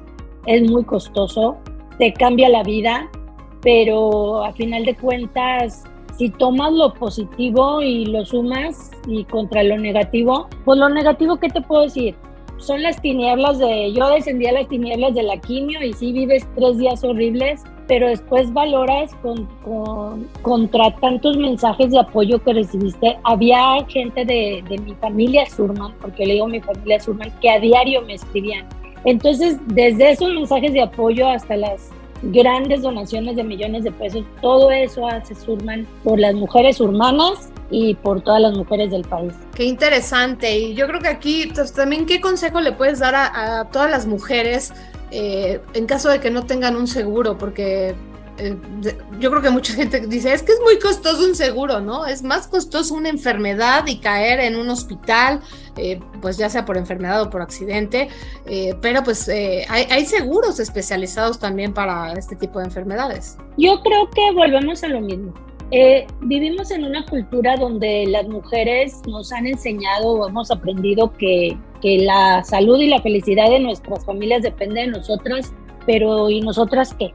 es 0.47 0.71
muy 0.71 0.85
costoso, 0.85 1.57
te 1.99 2.13
cambia 2.13 2.49
la 2.49 2.63
vida, 2.63 3.09
pero 3.63 4.45
a 4.45 4.53
final 4.53 4.85
de 4.85 4.95
cuentas, 4.95 5.85
si 6.17 6.31
tomas 6.31 6.73
lo 6.73 6.93
positivo 6.95 7.81
y 7.81 8.07
lo 8.07 8.25
sumas 8.25 8.91
y 9.07 9.25
contra 9.25 9.63
lo 9.63 9.79
negativo, 9.79 10.49
pues 10.65 10.79
lo 10.79 10.89
negativo, 10.89 11.37
¿qué 11.37 11.49
te 11.49 11.61
puedo 11.61 11.83
decir? 11.83 12.15
Son 12.62 12.83
las 12.83 13.00
tinieblas 13.02 13.59
de, 13.59 13.92
yo 13.92 14.09
descendí 14.11 14.47
a 14.47 14.52
las 14.52 14.69
tinieblas 14.69 15.14
de 15.14 15.23
la 15.23 15.37
quimio 15.38 15.83
y 15.83 15.92
sí 15.92 16.12
vives 16.12 16.47
tres 16.54 16.78
días 16.78 17.02
horribles, 17.04 17.62
pero 17.88 18.09
después 18.09 18.52
valoras 18.52 19.14
con, 19.16 19.49
contra 20.42 20.95
tantos 20.97 21.37
mensajes 21.37 21.90
de 21.90 21.99
apoyo 21.99 22.42
que 22.42 22.52
recibiste. 22.52 23.19
Había 23.25 23.85
gente 23.88 24.25
de, 24.25 24.64
de 24.69 24.78
mi 24.78 24.95
familia 24.95 25.45
Surman, 25.47 25.92
porque 26.00 26.25
le 26.25 26.35
digo 26.35 26.47
mi 26.47 26.61
familia 26.61 27.00
Surman, 27.00 27.33
que 27.40 27.50
a 27.50 27.59
diario 27.59 28.02
me 28.02 28.14
escribían. 28.14 28.66
Entonces, 29.04 29.59
desde 29.66 30.12
esos 30.12 30.33
mensajes 30.33 30.73
de 30.73 30.83
apoyo 30.83 31.28
hasta 31.28 31.57
las 31.57 31.90
grandes 32.23 32.83
donaciones 32.83 33.35
de 33.35 33.42
millones 33.42 33.83
de 33.83 33.90
pesos, 33.90 34.25
todo 34.40 34.71
eso 34.71 35.07
hace 35.09 35.35
Surman 35.35 35.87
por 36.04 36.21
las 36.21 36.35
mujeres 36.35 36.81
urmanas 36.81 37.52
y 37.73 37.95
por 37.95 38.21
todas 38.21 38.41
las 38.41 38.57
mujeres 38.57 38.91
del 38.91 39.02
país. 39.02 39.33
Qué 39.55 39.64
interesante. 39.64 40.59
Y 40.59 40.75
yo 40.75 40.87
creo 40.87 41.00
que 41.00 41.09
aquí 41.09 41.50
pues, 41.52 41.73
también 41.73 42.07
qué 42.07 42.21
consejo 42.21 42.61
le 42.61 42.73
puedes 42.73 43.00
dar 43.00 43.14
a, 43.17 43.69
todas 43.73 43.91
las 43.91 44.07
mujeres 44.07 44.73
eh, 45.11 45.61
en 45.75 45.87
caso 45.87 46.11
de 46.11 46.21
que 46.21 46.31
no 46.31 46.45
tengan 46.45 46.76
un 46.76 46.87
seguro, 46.87 47.38
porque 47.38 47.95
eh, 48.38 48.57
yo 49.19 49.31
creo 49.31 49.43
que 49.43 49.50
mucha 49.50 49.73
gente 49.73 50.00
dice, 50.07 50.35
es 50.35 50.43
que 50.43 50.52
es 50.52 50.61
muy 50.61 50.79
costoso 50.79 51.25
un 51.25 51.35
seguro, 51.35 51.81
¿no? 51.81 52.05
Es 52.05 52.23
más 52.23 52.47
costoso 52.47 52.95
una 52.95 53.09
enfermedad 53.09 53.87
y 53.87 53.99
caer 53.99 54.41
en 54.41 54.57
un 54.57 54.69
hospital, 54.69 55.41
eh, 55.76 55.99
pues 56.21 56.37
ya 56.37 56.50
sea 56.50 56.67
por 56.67 56.76
enfermedad 56.76 57.23
o 57.23 57.31
por 57.31 57.41
accidente, 57.41 58.09
pero 58.83 59.02
pues 59.02 59.29
hay, 59.29 59.87
hay, 59.91 60.05
seguros 60.05 60.61
especializados 60.61 61.38
también 61.38 61.73
para 61.73 62.12
este 62.12 62.37
tipo 62.37 62.59
de 62.59 62.67
enfermedades. 62.67 63.38
Yo 63.57 63.81
creo 63.83 64.11
que 64.11 64.33
volvemos 64.35 64.83
a 64.83 64.88
lo 64.88 65.00
mismo. 65.00 65.33
Eh, 65.75 66.07
vivimos 66.21 66.71
en 66.71 66.85
una 66.85 67.02
cultura 67.07 67.57
donde 67.57 68.05
las 68.07 68.29
mujeres 68.29 69.00
nos 69.09 69.33
han 69.33 69.47
enseñado 69.47 70.12
o 70.12 70.29
hemos 70.29 70.50
aprendido 70.50 71.14
que, 71.14 71.57
que 71.81 71.97
la 72.00 72.45
salud 72.45 72.79
y 72.79 72.88
la 72.88 73.00
felicidad 73.00 73.49
de 73.49 73.59
nuestras 73.59 74.05
familias 74.05 74.43
depende 74.43 74.83
de 74.83 74.88
nosotras, 74.88 75.55
pero 75.87 76.29
¿y 76.29 76.43
nosotras 76.43 76.95
qué? 76.99 77.14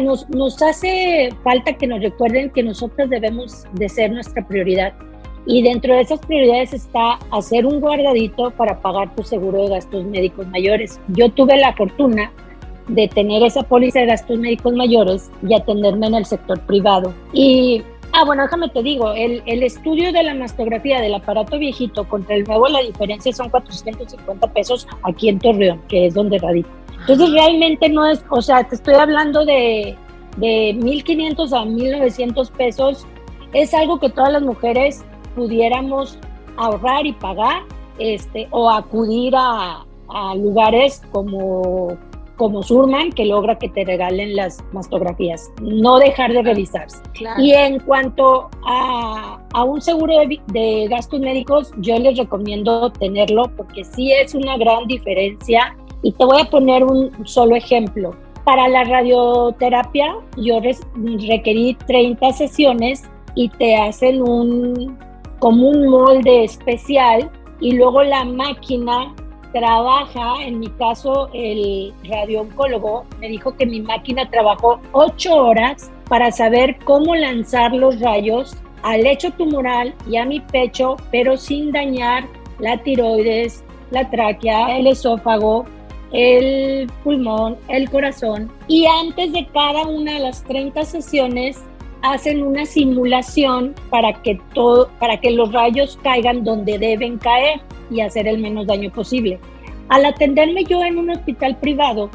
Nos, 0.00 0.30
nos 0.30 0.62
hace 0.62 1.30
falta 1.42 1.72
que 1.72 1.88
nos 1.88 2.00
recuerden 2.00 2.50
que 2.50 2.62
nosotras 2.62 3.10
debemos 3.10 3.64
de 3.72 3.88
ser 3.88 4.12
nuestra 4.12 4.46
prioridad. 4.46 4.94
Y 5.44 5.62
dentro 5.62 5.92
de 5.92 6.02
esas 6.02 6.20
prioridades 6.20 6.72
está 6.72 7.18
hacer 7.32 7.66
un 7.66 7.80
guardadito 7.80 8.52
para 8.52 8.80
pagar 8.80 9.12
tu 9.16 9.24
seguro 9.24 9.62
de 9.62 9.70
gastos 9.70 10.04
médicos 10.04 10.46
mayores. 10.48 11.00
Yo 11.08 11.30
tuve 11.32 11.56
la 11.56 11.72
fortuna 11.72 12.32
de 12.88 13.08
tener 13.08 13.42
esa 13.42 13.62
póliza 13.62 14.00
de 14.00 14.06
gastos 14.06 14.38
médicos 14.38 14.72
mayores 14.74 15.30
y 15.46 15.54
atenderme 15.54 16.06
en 16.06 16.14
el 16.14 16.24
sector 16.24 16.60
privado. 16.60 17.12
Y, 17.32 17.82
ah, 18.12 18.24
bueno, 18.24 18.44
déjame 18.44 18.68
te 18.68 18.82
digo, 18.82 19.12
el, 19.12 19.42
el 19.46 19.62
estudio 19.62 20.12
de 20.12 20.22
la 20.22 20.34
mastografía 20.34 21.00
del 21.00 21.14
aparato 21.14 21.58
viejito 21.58 22.04
contra 22.08 22.36
el 22.36 22.44
nuevo, 22.44 22.68
la 22.68 22.80
diferencia 22.80 23.32
son 23.32 23.50
450 23.50 24.46
pesos 24.52 24.86
aquí 25.02 25.28
en 25.28 25.38
Torreón, 25.38 25.80
que 25.88 26.06
es 26.06 26.14
donde 26.14 26.38
radico. 26.38 26.68
Entonces 27.00 27.30
realmente 27.30 27.88
no 27.88 28.06
es, 28.06 28.24
o 28.30 28.42
sea, 28.42 28.64
te 28.64 28.74
estoy 28.74 28.94
hablando 28.94 29.44
de, 29.44 29.96
de 30.38 30.76
1.500 30.76 31.52
a 31.52 31.64
1.900 31.64 32.50
pesos. 32.52 33.06
Es 33.52 33.72
algo 33.74 34.00
que 34.00 34.10
todas 34.10 34.32
las 34.32 34.42
mujeres 34.42 35.04
pudiéramos 35.34 36.18
ahorrar 36.56 37.06
y 37.06 37.12
pagar 37.12 37.62
este, 37.98 38.48
o 38.50 38.70
acudir 38.70 39.34
a, 39.36 39.84
a 40.08 40.34
lugares 40.34 41.02
como 41.12 41.96
como 42.36 42.62
Surman 42.62 43.10
que 43.10 43.24
logra 43.24 43.58
que 43.58 43.68
te 43.68 43.84
regalen 43.84 44.36
las 44.36 44.62
mastografías, 44.72 45.50
no 45.60 45.98
dejar 45.98 46.32
de 46.32 46.42
revisarse. 46.42 46.98
Y 47.38 47.52
en 47.52 47.80
cuanto 47.80 48.50
a, 48.66 49.38
a 49.52 49.64
un 49.64 49.80
seguro 49.80 50.14
de, 50.48 50.86
gastos 50.88 51.20
médicos, 51.20 51.72
yo 51.78 51.98
les 51.98 52.18
recomiendo 52.18 52.90
tenerlo 52.92 53.50
porque 53.56 53.84
sí 53.84 54.12
es 54.12 54.34
una 54.34 54.56
gran 54.58 54.86
diferencia. 54.86 55.76
Y 56.02 56.12
te 56.12 56.24
voy 56.24 56.40
a 56.40 56.44
poner 56.44 56.84
un 56.84 57.10
solo 57.26 57.56
ejemplo. 57.56 58.14
Para 58.44 58.68
la 58.68 58.84
radioterapia, 58.84 60.14
yo 60.36 60.60
requerí 60.60 61.76
30 61.86 62.32
sesiones 62.32 63.02
y 63.34 63.48
te 63.48 63.76
hacen 63.76 64.22
un 64.22 64.96
como 65.38 65.68
un 65.68 65.88
molde 65.88 66.44
especial 66.44 67.30
y 67.60 67.72
luego 67.72 68.02
la 68.02 68.24
máquina 68.24 69.14
trabaja, 69.58 70.42
en 70.42 70.60
mi 70.60 70.68
caso 70.68 71.30
el 71.32 71.94
radiooncólogo 72.04 73.06
me 73.20 73.28
dijo 73.28 73.56
que 73.56 73.64
mi 73.64 73.80
máquina 73.80 74.28
trabajó 74.28 74.80
ocho 74.92 75.34
horas 75.34 75.90
para 76.10 76.30
saber 76.30 76.76
cómo 76.84 77.14
lanzar 77.14 77.72
los 77.72 77.98
rayos 78.00 78.54
al 78.82 79.00
lecho 79.02 79.30
tumoral 79.30 79.94
y 80.06 80.18
a 80.18 80.26
mi 80.26 80.40
pecho, 80.40 80.96
pero 81.10 81.38
sin 81.38 81.72
dañar 81.72 82.24
la 82.58 82.76
tiroides, 82.82 83.64
la 83.90 84.08
tráquea, 84.10 84.76
el 84.76 84.88
esófago, 84.88 85.64
el 86.12 86.86
pulmón, 87.02 87.56
el 87.68 87.88
corazón. 87.90 88.52
Y 88.68 88.84
antes 88.84 89.32
de 89.32 89.46
cada 89.54 89.86
una 89.86 90.14
de 90.14 90.20
las 90.20 90.44
30 90.44 90.84
sesiones 90.84 91.64
hacen 92.12 92.42
una 92.42 92.66
simulación 92.66 93.74
para 93.90 94.12
que 94.22 94.40
todo, 94.54 94.88
para 94.98 95.18
que 95.18 95.30
los 95.30 95.52
rayos 95.52 95.98
caigan 96.02 96.44
donde 96.44 96.78
deben 96.78 97.18
caer 97.18 97.60
y 97.90 98.00
hacer 98.00 98.26
el 98.28 98.38
menos 98.38 98.66
daño 98.66 98.90
posible. 98.90 99.38
Al 99.88 100.04
atenderme 100.04 100.64
yo 100.64 100.82
en 100.82 100.98
un 100.98 101.10
hospital 101.10 101.56
privado, 101.56 102.10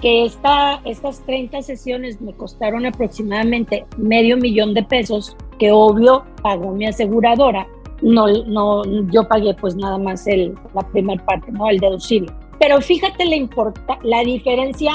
que 0.00 0.24
esta, 0.24 0.80
estas 0.84 1.24
30 1.24 1.62
sesiones 1.62 2.20
me 2.20 2.32
costaron 2.32 2.84
aproximadamente 2.84 3.86
medio 3.96 4.36
millón 4.36 4.74
de 4.74 4.82
pesos, 4.82 5.36
que 5.60 5.70
obvio 5.70 6.24
pagó 6.42 6.72
mi 6.72 6.86
aseguradora. 6.86 7.68
No, 8.02 8.26
no, 8.26 8.82
yo 9.12 9.28
pagué 9.28 9.54
pues 9.54 9.76
nada 9.76 9.96
más 9.96 10.26
el, 10.26 10.54
la 10.74 10.82
primera 10.90 11.24
parte, 11.24 11.52
¿no? 11.52 11.70
El 11.70 11.78
deducible. 11.78 12.32
Pero 12.58 12.80
fíjate 12.80 13.24
la, 13.24 13.36
importa, 13.36 13.96
la 14.02 14.24
diferencia. 14.24 14.92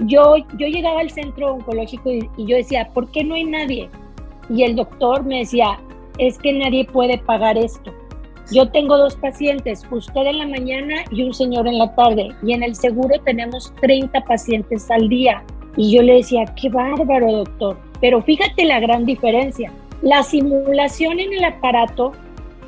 Yo, 0.00 0.36
yo 0.58 0.66
llegaba 0.66 1.00
al 1.00 1.10
centro 1.10 1.54
oncológico 1.54 2.10
y, 2.10 2.28
yo 2.36 2.56
decía, 2.56 2.88
¿por 2.92 3.10
qué 3.10 3.24
no 3.24 3.34
hay 3.34 3.44
nadie? 3.44 3.88
Y 4.50 4.64
el 4.64 4.76
doctor 4.76 5.24
me 5.24 5.38
decía, 5.38 5.78
es 6.18 6.38
que 6.38 6.52
nadie 6.52 6.84
puede 6.84 7.18
pagar 7.18 7.56
esto. 7.56 7.92
Yo 8.52 8.68
tengo 8.70 8.98
dos 8.98 9.16
pacientes, 9.16 9.86
usted 9.90 10.26
en 10.26 10.38
la 10.38 10.46
mañana 10.46 10.96
y 11.10 11.22
un 11.22 11.32
señor 11.32 11.66
en 11.66 11.78
la 11.78 11.94
tarde, 11.94 12.28
y 12.42 12.52
en 12.52 12.62
el 12.62 12.74
seguro 12.74 13.14
tenemos 13.24 13.72
30 13.80 14.20
pacientes 14.24 14.90
al 14.90 15.08
día. 15.08 15.42
Y 15.76 15.92
yo 15.96 16.02
le 16.02 16.14
decía, 16.14 16.44
qué 16.60 16.68
bárbaro, 16.68 17.32
doctor. 17.32 17.78
Pero 18.00 18.22
fíjate 18.22 18.64
la 18.64 18.80
gran 18.80 19.06
diferencia. 19.06 19.72
La 20.02 20.22
simulación 20.22 21.20
en 21.20 21.32
el 21.32 21.44
aparato 21.44 22.12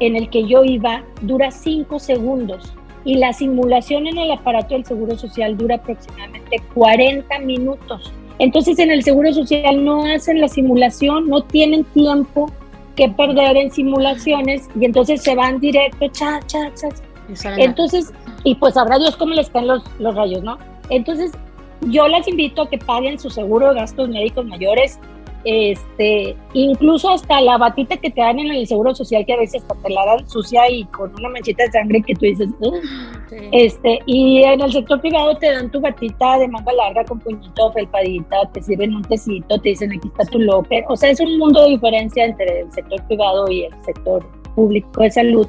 en 0.01 0.17
el 0.17 0.31
que 0.31 0.47
yo 0.47 0.65
iba 0.65 1.03
dura 1.23 1.51
5 1.51 1.99
segundos 1.99 2.76
y 3.07 3.15
la 3.15 3.33
simulación 3.33 4.09
en 4.09 4.19
el 4.19 4.33
aparato 4.33 4.75
del 4.75 4.85
Seguro 4.85 5.17
Social 5.17 5.57
dura 5.57 5.77
aproximadamente 5.77 6.61
40 6.75 7.39
minutos. 7.39 8.13
Entonces 8.41 8.81
en 8.81 8.91
el 8.91 9.05
Seguro 9.05 9.33
Social 9.33 9.83
no 9.85 10.05
hacen 10.05 10.41
la 10.41 10.49
simulación, 10.49 11.29
no 11.29 11.41
tienen 11.43 11.85
tiempo 11.85 12.51
que 12.97 13.09
perder 13.09 13.57
en 13.57 13.71
simulaciones 13.71 14.69
y 14.79 14.87
entonces 14.87 15.23
se 15.23 15.37
van 15.37 15.61
directo, 15.61 16.09
cha, 16.09 16.41
cha, 16.47 16.73
cha. 16.75 16.89
Entonces, 17.57 18.13
y 18.43 18.57
pues 18.57 18.75
sabrá 18.75 18.99
Dios 18.99 19.17
cómo 19.17 19.35
les 19.35 19.51
caen 19.51 19.69
los, 19.69 19.85
los 20.01 20.15
rayos, 20.15 20.43
¿no? 20.43 20.59
Entonces, 20.91 21.31
yo 21.83 22.09
las 22.09 22.27
invito 22.27 22.63
a 22.63 22.71
que 22.71 22.79
paguen 22.79 23.19
su 23.21 23.31
seguro 23.31 23.69
de 23.69 23.81
gastos 23.81 24.09
médicos 24.09 24.47
mayores 24.47 24.99
este, 25.49 26.37
incluso 26.55 27.09
hasta 27.09 27.41
la 27.41 27.57
batita 27.57 27.97
que 27.97 28.11
te 28.11 28.21
dan 28.21 28.41
en 28.41 28.51
el 28.51 28.67
seguro 28.67 28.93
social 28.97 29.25
que 29.25 29.33
a 29.33 29.37
veces 29.37 29.65
te 29.81 29.91
la 29.91 30.05
dan 30.05 30.29
sucia 30.29 30.69
y 30.69 30.85
con 30.87 31.15
una 31.15 31.29
manchita 31.29 31.63
de 31.63 31.71
sangre 31.71 32.03
que 32.03 32.15
tú 32.15 32.23
dices, 32.23 32.49
este, 33.53 34.01
y 34.07 34.43
en 34.43 34.61
el 34.61 34.73
sector 34.73 35.01
privado 35.01 35.37
te 35.37 35.53
dan 35.53 35.71
tu 35.71 35.81
batita 35.81 36.41
de 36.41 36.49
manga 36.49 36.73
larga 36.73 37.05
con 37.05 37.21
puñito, 37.21 37.73
felpadita, 37.73 38.51
te 38.53 38.61
sirven 38.61 38.97
un 38.97 39.03
tecito, 39.03 39.57
te 39.61 39.69
dicen 39.69 39.93
aquí 39.93 40.09
está 40.09 40.25
tu 40.25 40.41
locker, 40.41 40.85
o 40.89 40.97
sea, 40.97 41.11
es 41.11 41.21
un 41.21 41.39
mundo 41.39 41.63
de 41.63 41.71
diferencia 41.71 42.25
entre 42.25 42.63
el 42.63 42.73
sector 42.73 43.01
privado 43.07 43.49
y 43.49 43.67
el 43.67 43.85
sector 43.85 44.29
público 44.57 45.01
de 45.01 45.13
salud, 45.13 45.47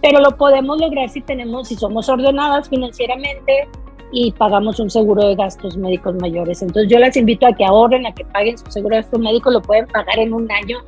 pero 0.00 0.20
lo 0.20 0.36
podemos 0.36 0.80
lograr 0.80 1.08
si 1.08 1.20
tenemos, 1.20 1.66
si 1.66 1.74
somos 1.74 2.08
ordenadas 2.08 2.68
financieramente, 2.68 3.66
y 4.14 4.30
pagamos 4.30 4.78
un 4.78 4.88
seguro 4.88 5.26
de 5.26 5.34
gastos 5.34 5.76
médicos 5.76 6.14
mayores. 6.14 6.62
Entonces 6.62 6.90
yo 6.90 7.00
las 7.00 7.16
invito 7.16 7.48
a 7.48 7.52
que 7.52 7.64
ahorren, 7.64 8.06
a 8.06 8.14
que 8.14 8.24
paguen 8.24 8.56
su 8.56 8.70
seguro 8.70 8.94
de 8.94 9.02
gastos 9.02 9.18
médicos, 9.18 9.52
lo 9.52 9.60
pueden 9.60 9.86
pagar 9.88 10.20
en 10.20 10.32
un 10.32 10.50
año. 10.52 10.78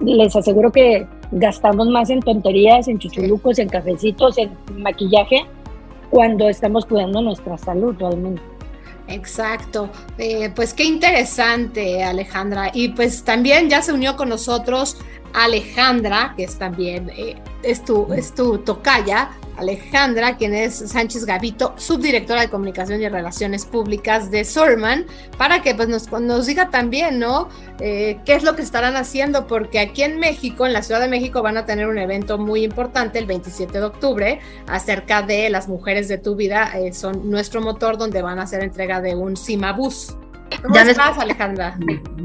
Les 0.00 0.36
aseguro 0.36 0.70
que 0.70 1.04
gastamos 1.32 1.88
más 1.88 2.08
en 2.08 2.20
tonterías, 2.20 2.86
en 2.86 3.00
chuchulucos, 3.00 3.58
en 3.58 3.68
cafecitos, 3.68 4.38
en 4.38 4.50
maquillaje, 4.76 5.44
cuando 6.08 6.48
estamos 6.48 6.86
cuidando 6.86 7.20
nuestra 7.20 7.58
salud 7.58 7.96
realmente. 7.98 8.40
Exacto, 9.08 9.88
eh, 10.18 10.50
pues 10.54 10.72
qué 10.72 10.84
interesante 10.84 12.04
Alejandra. 12.04 12.70
Y 12.72 12.90
pues 12.90 13.24
también 13.24 13.68
ya 13.68 13.82
se 13.82 13.92
unió 13.92 14.16
con 14.16 14.28
nosotros 14.28 14.98
Alejandra, 15.32 16.34
que 16.36 16.44
es 16.44 16.56
también, 16.58 17.10
eh, 17.16 17.34
es, 17.64 17.84
tu, 17.84 18.12
es 18.12 18.32
tu 18.34 18.58
tocaya, 18.58 19.30
Alejandra, 19.58 20.36
quien 20.36 20.54
es 20.54 20.74
Sánchez 20.74 21.24
Gavito, 21.26 21.74
subdirectora 21.76 22.42
de 22.42 22.48
comunicación 22.48 23.02
y 23.02 23.08
relaciones 23.08 23.66
públicas 23.66 24.30
de 24.30 24.44
Solman, 24.44 25.06
para 25.36 25.62
que 25.62 25.74
pues 25.74 25.88
nos, 25.88 26.10
nos 26.12 26.46
diga 26.46 26.70
también, 26.70 27.18
¿no? 27.18 27.48
Eh, 27.80 28.18
¿Qué 28.24 28.34
es 28.34 28.44
lo 28.44 28.54
que 28.54 28.62
estarán 28.62 28.96
haciendo? 28.96 29.46
Porque 29.46 29.80
aquí 29.80 30.02
en 30.02 30.18
México, 30.18 30.66
en 30.66 30.72
la 30.72 30.82
Ciudad 30.82 31.00
de 31.00 31.08
México, 31.08 31.42
van 31.42 31.56
a 31.56 31.66
tener 31.66 31.88
un 31.88 31.98
evento 31.98 32.38
muy 32.38 32.64
importante 32.64 33.18
el 33.18 33.26
27 33.26 33.78
de 33.78 33.84
octubre 33.84 34.40
acerca 34.66 35.22
de 35.22 35.50
las 35.50 35.68
mujeres 35.68 36.08
de 36.08 36.18
tu 36.18 36.36
vida, 36.36 36.70
eh, 36.74 36.92
son 36.92 37.28
nuestro 37.30 37.60
motor, 37.60 37.98
donde 37.98 38.22
van 38.22 38.38
a 38.38 38.42
hacer 38.42 38.62
entrega 38.62 39.00
de 39.00 39.14
un 39.14 39.34
Bus. 39.76 40.16
¿Cómo 40.62 40.74
ya 40.74 40.82
estás, 40.82 41.18
Alejandra? 41.18 41.78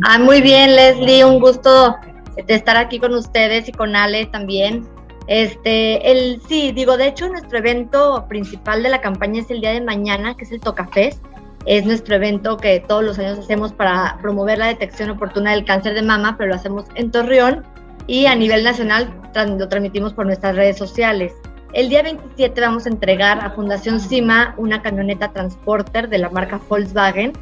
Ah, 0.07 0.17
muy 0.17 0.41
bien, 0.41 0.75
Leslie, 0.75 1.25
un 1.25 1.39
gusto 1.39 1.95
de 2.35 2.53
estar 2.53 2.77
aquí 2.77 2.99
con 2.99 3.13
ustedes 3.13 3.67
y 3.67 3.71
con 3.71 3.95
Ale 3.95 4.25
también. 4.27 4.87
Este, 5.27 6.11
el, 6.11 6.41
sí, 6.47 6.71
digo, 6.71 6.97
de 6.97 7.07
hecho, 7.07 7.29
nuestro 7.29 7.57
evento 7.57 8.25
principal 8.27 8.83
de 8.83 8.89
la 8.89 9.01
campaña 9.01 9.41
es 9.41 9.49
el 9.49 9.61
día 9.61 9.71
de 9.71 9.81
mañana, 9.81 10.35
que 10.35 10.43
es 10.43 10.51
el 10.51 10.59
Tocafest. 10.59 11.23
Es 11.65 11.85
nuestro 11.85 12.15
evento 12.15 12.57
que 12.57 12.81
todos 12.81 13.03
los 13.03 13.17
años 13.19 13.39
hacemos 13.39 13.71
para 13.71 14.17
promover 14.21 14.57
la 14.57 14.67
detección 14.67 15.09
oportuna 15.09 15.51
del 15.51 15.63
cáncer 15.63 15.93
de 15.93 16.01
mama, 16.01 16.35
pero 16.37 16.49
lo 16.49 16.55
hacemos 16.55 16.85
en 16.95 17.09
Torreón 17.09 17.63
y 18.05 18.25
a 18.25 18.35
nivel 18.35 18.65
nacional 18.65 19.13
lo 19.33 19.69
transmitimos 19.69 20.13
por 20.13 20.25
nuestras 20.25 20.55
redes 20.57 20.77
sociales. 20.77 21.33
El 21.71 21.89
día 21.89 22.03
27 22.03 22.59
vamos 22.61 22.85
a 22.85 22.89
entregar 22.89 23.39
a 23.43 23.49
Fundación 23.51 23.99
CIMA 23.99 24.53
una 24.57 24.81
camioneta 24.81 25.31
transporter 25.31 26.09
de 26.09 26.19
la 26.19 26.29
marca 26.29 26.59
Volkswagen 26.69 27.33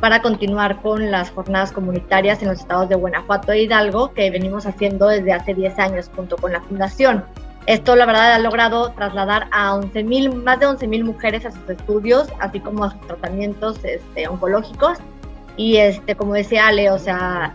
para 0.00 0.22
continuar 0.22 0.80
con 0.80 1.10
las 1.10 1.30
jornadas 1.30 1.72
comunitarias 1.72 2.40
en 2.42 2.48
los 2.48 2.60
estados 2.60 2.88
de 2.88 2.94
Guanajuato 2.94 3.52
e 3.52 3.62
Hidalgo 3.62 4.12
que 4.12 4.30
venimos 4.30 4.66
haciendo 4.66 5.08
desde 5.08 5.32
hace 5.32 5.54
10 5.54 5.78
años 5.78 6.10
junto 6.14 6.36
con 6.36 6.52
la 6.52 6.60
Fundación. 6.60 7.24
Esto, 7.66 7.96
la 7.96 8.06
verdad, 8.06 8.32
ha 8.32 8.38
logrado 8.38 8.92
trasladar 8.92 9.48
a 9.50 9.74
11 9.74 10.02
más 10.30 10.58
de 10.60 10.66
11.000 10.66 11.04
mujeres 11.04 11.44
a 11.44 11.50
sus 11.50 11.68
estudios, 11.68 12.28
así 12.40 12.60
como 12.60 12.84
a 12.84 12.92
sus 12.92 13.00
tratamientos 13.06 13.84
este, 13.84 14.26
oncológicos. 14.26 14.98
Y, 15.56 15.76
este, 15.76 16.14
como 16.14 16.32
decía 16.32 16.68
Ale, 16.68 16.90
o 16.90 16.98
sea, 16.98 17.54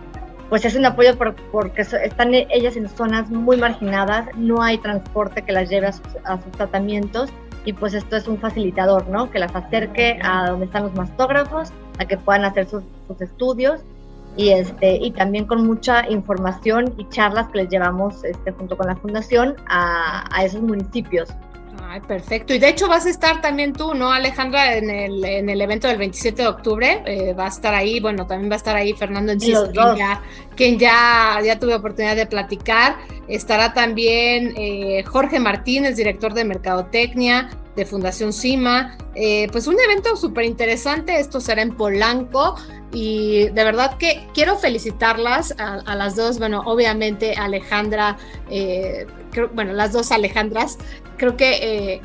pues 0.49 0.65
es 0.65 0.75
un 0.75 0.85
apoyo 0.85 1.17
porque 1.51 1.81
están 1.81 2.33
ellas 2.33 2.75
en 2.75 2.87
zonas 2.89 3.31
muy 3.31 3.57
marginadas, 3.57 4.27
no 4.35 4.61
hay 4.61 4.77
transporte 4.77 5.41
que 5.41 5.51
las 5.51 5.67
lleve 5.69 5.87
a 5.87 5.93
sus, 5.93 6.05
a 6.25 6.39
sus 6.39 6.51
tratamientos 6.51 7.31
y 7.65 7.73
pues 7.73 7.93
esto 7.93 8.15
es 8.17 8.27
un 8.27 8.37
facilitador, 8.37 9.07
¿no? 9.07 9.31
Que 9.31 9.39
las 9.39 9.55
acerque 9.55 10.19
a 10.23 10.49
donde 10.49 10.65
están 10.65 10.83
los 10.83 10.93
mastógrafos, 10.95 11.71
a 11.99 12.05
que 12.05 12.17
puedan 12.17 12.45
hacer 12.45 12.67
sus, 12.67 12.83
estudios 13.19 13.81
y 14.35 14.49
este 14.49 14.95
y 14.95 15.11
también 15.11 15.45
con 15.45 15.65
mucha 15.67 16.09
información 16.09 16.95
y 16.97 17.07
charlas 17.09 17.49
que 17.49 17.59
les 17.59 17.69
llevamos 17.69 18.23
este, 18.23 18.51
junto 18.51 18.75
con 18.75 18.87
la 18.87 18.95
fundación 18.95 19.55
a, 19.67 20.25
a 20.35 20.43
esos 20.43 20.61
municipios 20.61 21.29
Ay, 21.93 21.99
perfecto. 22.01 22.53
Y 22.55 22.59
de 22.59 22.69
hecho 22.69 22.87
vas 22.87 23.05
a 23.05 23.09
estar 23.09 23.39
también 23.39 23.73
tú, 23.73 23.93
¿no, 23.93 24.11
Alejandra, 24.11 24.77
en 24.77 24.89
el, 24.89 25.23
en 25.23 25.47
el 25.47 25.61
evento 25.61 25.87
del 25.87 25.97
27 25.97 26.41
de 26.41 26.47
octubre? 26.47 27.03
Eh, 27.05 27.33
va 27.33 27.45
a 27.45 27.49
estar 27.49 27.73
ahí, 27.73 27.99
bueno, 27.99 28.25
también 28.25 28.49
va 28.49 28.55
a 28.55 28.57
estar 28.57 28.75
ahí 28.75 28.93
Fernando 28.93 29.31
Enciso, 29.31 29.69
quien, 29.71 29.95
ya, 29.95 30.21
quien 30.55 30.79
ya, 30.79 31.39
ya 31.43 31.59
tuve 31.59 31.75
oportunidad 31.75 32.15
de 32.15 32.25
platicar. 32.25 32.97
Estará 33.27 33.73
también 33.73 34.53
eh, 34.57 35.03
Jorge 35.05 35.39
Martínez, 35.39 35.95
director 35.95 36.33
de 36.33 36.45
Mercadotecnia 36.45 37.49
de 37.75 37.85
Fundación 37.85 38.33
CIMA. 38.33 38.97
Eh, 39.15 39.47
pues 39.51 39.67
un 39.67 39.79
evento 39.79 40.15
súper 40.15 40.45
interesante, 40.45 41.19
esto 41.19 41.39
será 41.39 41.61
en 41.61 41.75
Polanco. 41.75 42.55
Y 42.91 43.49
de 43.49 43.63
verdad 43.63 43.97
que 43.97 44.27
quiero 44.35 44.55
felicitarlas 44.57 45.55
a, 45.57 45.95
las 45.95 46.15
dos, 46.15 46.37
bueno, 46.37 46.61
obviamente 46.65 47.33
Alejandra, 47.33 48.17
bueno, 49.55 49.73
las 49.73 49.93
dos 49.93 50.11
Alejandras, 50.11 50.77
creo 51.17 51.37
que 51.37 51.93
eh, 51.95 52.01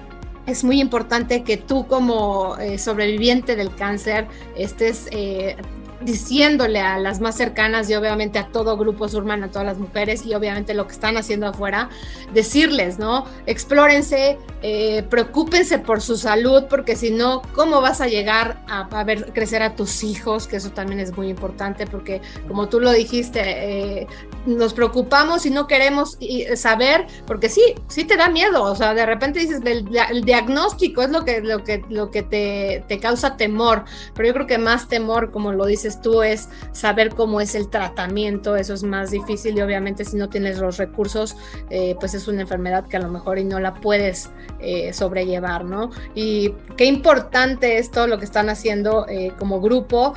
es 0.46 0.64
muy 0.64 0.80
importante 0.80 1.42
que 1.42 1.56
tú 1.56 1.86
como 1.86 2.56
eh, 2.58 2.78
sobreviviente 2.78 3.56
del 3.56 3.74
cáncer 3.74 4.26
estés 4.56 5.08
eh, 5.10 5.56
diciéndole 6.00 6.80
a 6.80 6.98
las 6.98 7.20
más 7.20 7.36
cercanas 7.36 7.90
y 7.90 7.94
obviamente 7.94 8.38
a 8.38 8.48
todo 8.48 8.76
grupo 8.76 9.08
Surman, 9.08 9.42
a 9.42 9.50
todas 9.50 9.66
las 9.66 9.78
mujeres 9.78 10.24
y 10.24 10.34
obviamente 10.34 10.74
lo 10.74 10.86
que 10.86 10.92
están 10.92 11.16
haciendo 11.16 11.48
afuera, 11.48 11.90
decirles, 12.32 12.98
¿no? 12.98 13.24
Explórense, 13.46 14.38
eh, 14.62 15.02
preocúpense 15.10 15.78
por 15.78 16.00
su 16.00 16.16
salud, 16.16 16.64
porque 16.70 16.94
si 16.94 17.10
no, 17.10 17.42
¿cómo 17.54 17.80
vas 17.80 18.00
a 18.00 18.06
llegar 18.06 18.62
a, 18.68 19.04
ver 19.04 19.32
crecer 19.32 19.62
a 19.62 19.74
tus 19.74 20.04
hijos? 20.04 20.46
Que 20.46 20.56
eso 20.56 20.70
también 20.70 21.00
es 21.00 21.16
muy 21.16 21.28
importante, 21.28 21.86
porque 21.86 22.20
como 22.46 22.68
tú 22.68 22.80
lo 22.80 22.92
dijiste, 22.92 23.40
eh, 23.42 24.06
nos 24.46 24.74
preocupamos 24.74 25.46
y 25.46 25.50
no 25.50 25.66
queremos 25.66 26.16
saber, 26.54 27.06
porque 27.26 27.48
sí, 27.48 27.74
sí 27.88 28.04
te 28.04 28.16
da 28.16 28.28
miedo, 28.28 28.62
o 28.62 28.76
sea, 28.76 28.94
de 28.94 29.04
repente 29.04 29.40
dices, 29.40 29.60
el, 29.64 29.88
el 30.10 30.24
diagnóstico 30.24 31.02
es 31.02 31.10
lo 31.10 31.24
que, 31.24 31.40
lo 31.40 31.64
que, 31.64 31.84
lo 31.88 32.10
que 32.10 32.22
te, 32.22 32.84
te 32.88 33.00
causa 33.00 33.36
temor, 33.36 33.84
pero 34.14 34.28
yo 34.28 34.34
creo 34.34 34.46
que 34.46 34.58
más 34.58 34.88
temor, 34.88 35.30
como 35.30 35.52
lo 35.52 35.66
dices, 35.66 35.87
dices 35.88 36.00
tú, 36.00 36.22
es 36.22 36.48
saber 36.72 37.10
cómo 37.10 37.40
es 37.40 37.54
el 37.54 37.68
tratamiento, 37.68 38.56
eso 38.56 38.74
es 38.74 38.82
más 38.82 39.10
difícil 39.10 39.56
y 39.56 39.62
obviamente 39.62 40.04
si 40.04 40.16
no 40.16 40.28
tienes 40.28 40.58
los 40.58 40.76
recursos, 40.76 41.36
eh, 41.70 41.96
pues 41.98 42.14
es 42.14 42.28
una 42.28 42.42
enfermedad 42.42 42.86
que 42.86 42.96
a 42.96 43.00
lo 43.00 43.08
mejor 43.08 43.38
y 43.38 43.44
no 43.44 43.58
la 43.60 43.74
puedes 43.74 44.30
eh, 44.60 44.92
sobrellevar, 44.92 45.64
¿no? 45.64 45.90
Y 46.14 46.54
qué 46.76 46.84
importante 46.84 47.78
es 47.78 47.90
todo 47.90 48.06
lo 48.06 48.18
que 48.18 48.24
están 48.24 48.48
haciendo 48.48 49.06
eh, 49.08 49.32
como 49.38 49.60
grupo. 49.60 50.14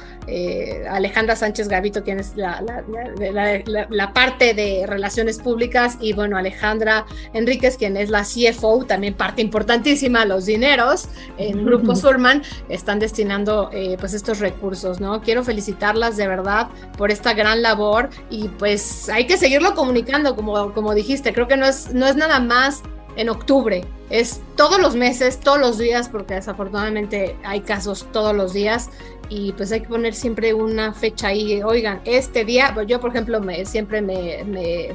Alejandra 0.90 1.36
Sánchez 1.36 1.68
Gavito, 1.68 2.04
quien 2.04 2.20
es 2.20 2.36
la, 2.38 2.62
la, 2.62 4.14
parte 4.14 4.54
de 4.54 4.86
relaciones 4.88 5.40
públicas, 5.40 5.98
y 6.00 6.14
bueno, 6.14 6.38
Alejandra 6.38 7.06
Enríquez, 7.34 7.76
quien 7.76 7.98
es 7.98 8.10
la 8.10 8.24
CFO, 8.24 8.86
también 8.86 9.14
parte 9.14 9.42
importantísima, 9.42 10.26
los 10.26 10.46
dineros 10.46 11.10
en 11.38 11.66
Grupo 11.66 11.96
Surman, 11.98 12.44
están 12.70 13.00
destinando 13.00 13.70
pues 14.00 14.14
estos 14.14 14.40
recursos, 14.40 15.02
¿no? 15.02 15.22
Quiero 15.22 15.44
felicitarlas 15.62 16.18
de 16.18 16.28
verdad 16.28 16.70
por 16.98 17.12
esta 17.12 17.34
gran 17.34 17.62
labor 17.62 18.10
y 18.30 18.48
pues 18.48 19.10
hay 19.10 19.28
que 19.28 19.38
seguirlo 19.38 19.76
comunicando, 19.76 20.36
como, 20.36 20.74
como 20.74 20.94
dijiste, 20.96 21.34
creo 21.34 21.48
que 21.48 21.58
no 21.58 21.68
es, 21.68 21.94
no 21.94 22.08
es 22.08 22.16
nada 22.16 22.40
más 22.40 22.82
en 23.16 23.30
octubre, 23.30 23.86
es 24.10 24.42
todos 24.56 24.82
los 24.82 24.96
meses, 24.96 25.40
todos 25.40 25.60
los 25.60 25.78
días, 25.78 26.10
porque 26.10 26.34
desafortunadamente 26.36 27.38
hay 27.44 27.62
casos 27.62 28.08
todos 28.12 28.36
los 28.36 28.54
días 28.54 28.90
y 29.30 29.52
pues 29.54 29.72
hay 29.72 29.82
que 29.82 29.90
poner 29.90 30.14
siempre 30.14 30.54
una 30.54 30.94
fecha 30.94 31.28
ahí, 31.28 31.62
oigan, 31.62 32.02
este 32.06 32.44
día, 32.44 32.72
pues 32.74 32.88
yo 32.88 33.00
por 33.00 33.12
ejemplo 33.12 33.40
me, 33.40 33.66
siempre 33.66 34.02
me, 34.02 34.44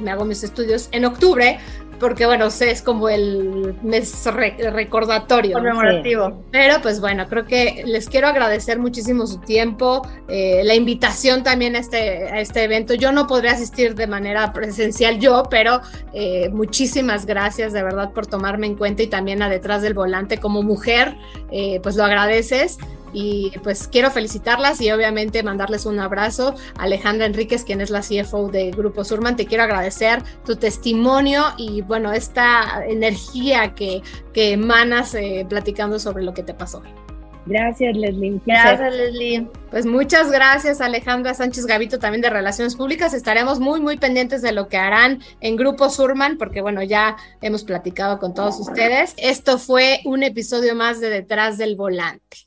me 0.01 0.11
hago 0.11 0.25
mis 0.25 0.43
estudios 0.43 0.89
en 0.91 1.05
octubre, 1.05 1.59
porque 1.99 2.25
bueno, 2.25 2.47
es 2.47 2.81
como 2.81 3.09
el 3.09 3.75
mes 3.81 4.25
recordatorio. 4.25 5.53
Conmemorativo. 5.53 6.43
Pero 6.51 6.81
pues 6.81 6.99
bueno, 6.99 7.27
creo 7.27 7.45
que 7.45 7.83
les 7.85 8.07
quiero 8.07 8.27
agradecer 8.27 8.79
muchísimo 8.79 9.25
su 9.25 9.39
tiempo, 9.39 10.07
eh, 10.27 10.61
la 10.63 10.75
invitación 10.75 11.43
también 11.43 11.75
a 11.75 11.79
este, 11.79 12.29
a 12.29 12.39
este 12.39 12.63
evento. 12.63 12.93
Yo 12.93 13.11
no 13.11 13.27
podría 13.27 13.51
asistir 13.51 13.95
de 13.95 14.07
manera 14.07 14.53
presencial 14.53 15.19
yo, 15.19 15.43
pero 15.49 15.81
eh, 16.13 16.49
muchísimas 16.49 17.25
gracias 17.25 17.73
de 17.73 17.83
verdad 17.83 18.11
por 18.11 18.27
tomarme 18.27 18.67
en 18.67 18.75
cuenta 18.75 19.03
y 19.03 19.07
también 19.07 19.41
a 19.41 19.49
detrás 19.49 19.81
del 19.81 19.93
volante 19.93 20.37
como 20.37 20.63
mujer, 20.63 21.15
eh, 21.51 21.79
pues 21.81 21.95
lo 21.95 22.03
agradeces 22.03 22.77
y 23.13 23.51
pues 23.63 23.87
quiero 23.87 24.11
felicitarlas 24.11 24.81
y 24.81 24.91
obviamente 24.91 25.43
mandarles 25.43 25.85
un 25.85 25.99
abrazo. 25.99 26.55
Alejandra 26.77 27.25
Enríquez, 27.25 27.63
quien 27.63 27.81
es 27.81 27.89
la 27.89 28.01
CFO 28.01 28.49
de 28.49 28.71
Grupo 28.71 29.03
Surman, 29.03 29.35
te 29.35 29.45
quiero 29.45 29.63
agradecer 29.63 30.21
tu 30.45 30.55
testimonio 30.55 31.43
y 31.57 31.81
bueno, 31.81 32.13
esta 32.13 32.85
energía 32.87 33.73
que, 33.75 34.01
que 34.33 34.51
emanas 34.51 35.13
eh, 35.15 35.45
platicando 35.47 35.99
sobre 35.99 36.23
lo 36.23 36.33
que 36.33 36.43
te 36.43 36.53
pasó. 36.53 36.81
Gracias, 37.47 37.95
Leslie. 37.95 38.41
Gracias, 38.45 38.93
Leslie. 38.93 39.47
Pues 39.71 39.85
muchas 39.85 40.29
gracias, 40.31 40.81
Alejandra 40.81 41.33
Sánchez 41.33 41.65
Gavito, 41.65 41.97
también 41.97 42.21
de 42.21 42.29
Relaciones 42.29 42.75
Públicas. 42.75 43.13
Estaremos 43.13 43.59
muy, 43.59 43.79
muy 43.79 43.97
pendientes 43.97 44.41
de 44.41 44.51
lo 44.51 44.67
que 44.67 44.77
harán 44.77 45.21
en 45.39 45.55
Grupo 45.55 45.89
Surman, 45.89 46.37
porque 46.37 46.61
bueno, 46.61 46.83
ya 46.83 47.15
hemos 47.41 47.63
platicado 47.63 48.19
con 48.19 48.33
todos 48.33 48.59
ustedes. 48.59 49.13
Esto 49.17 49.57
fue 49.57 50.01
un 50.03 50.23
episodio 50.23 50.75
más 50.75 50.99
de 50.99 51.09
Detrás 51.09 51.57
del 51.57 51.75
Volante. 51.77 52.46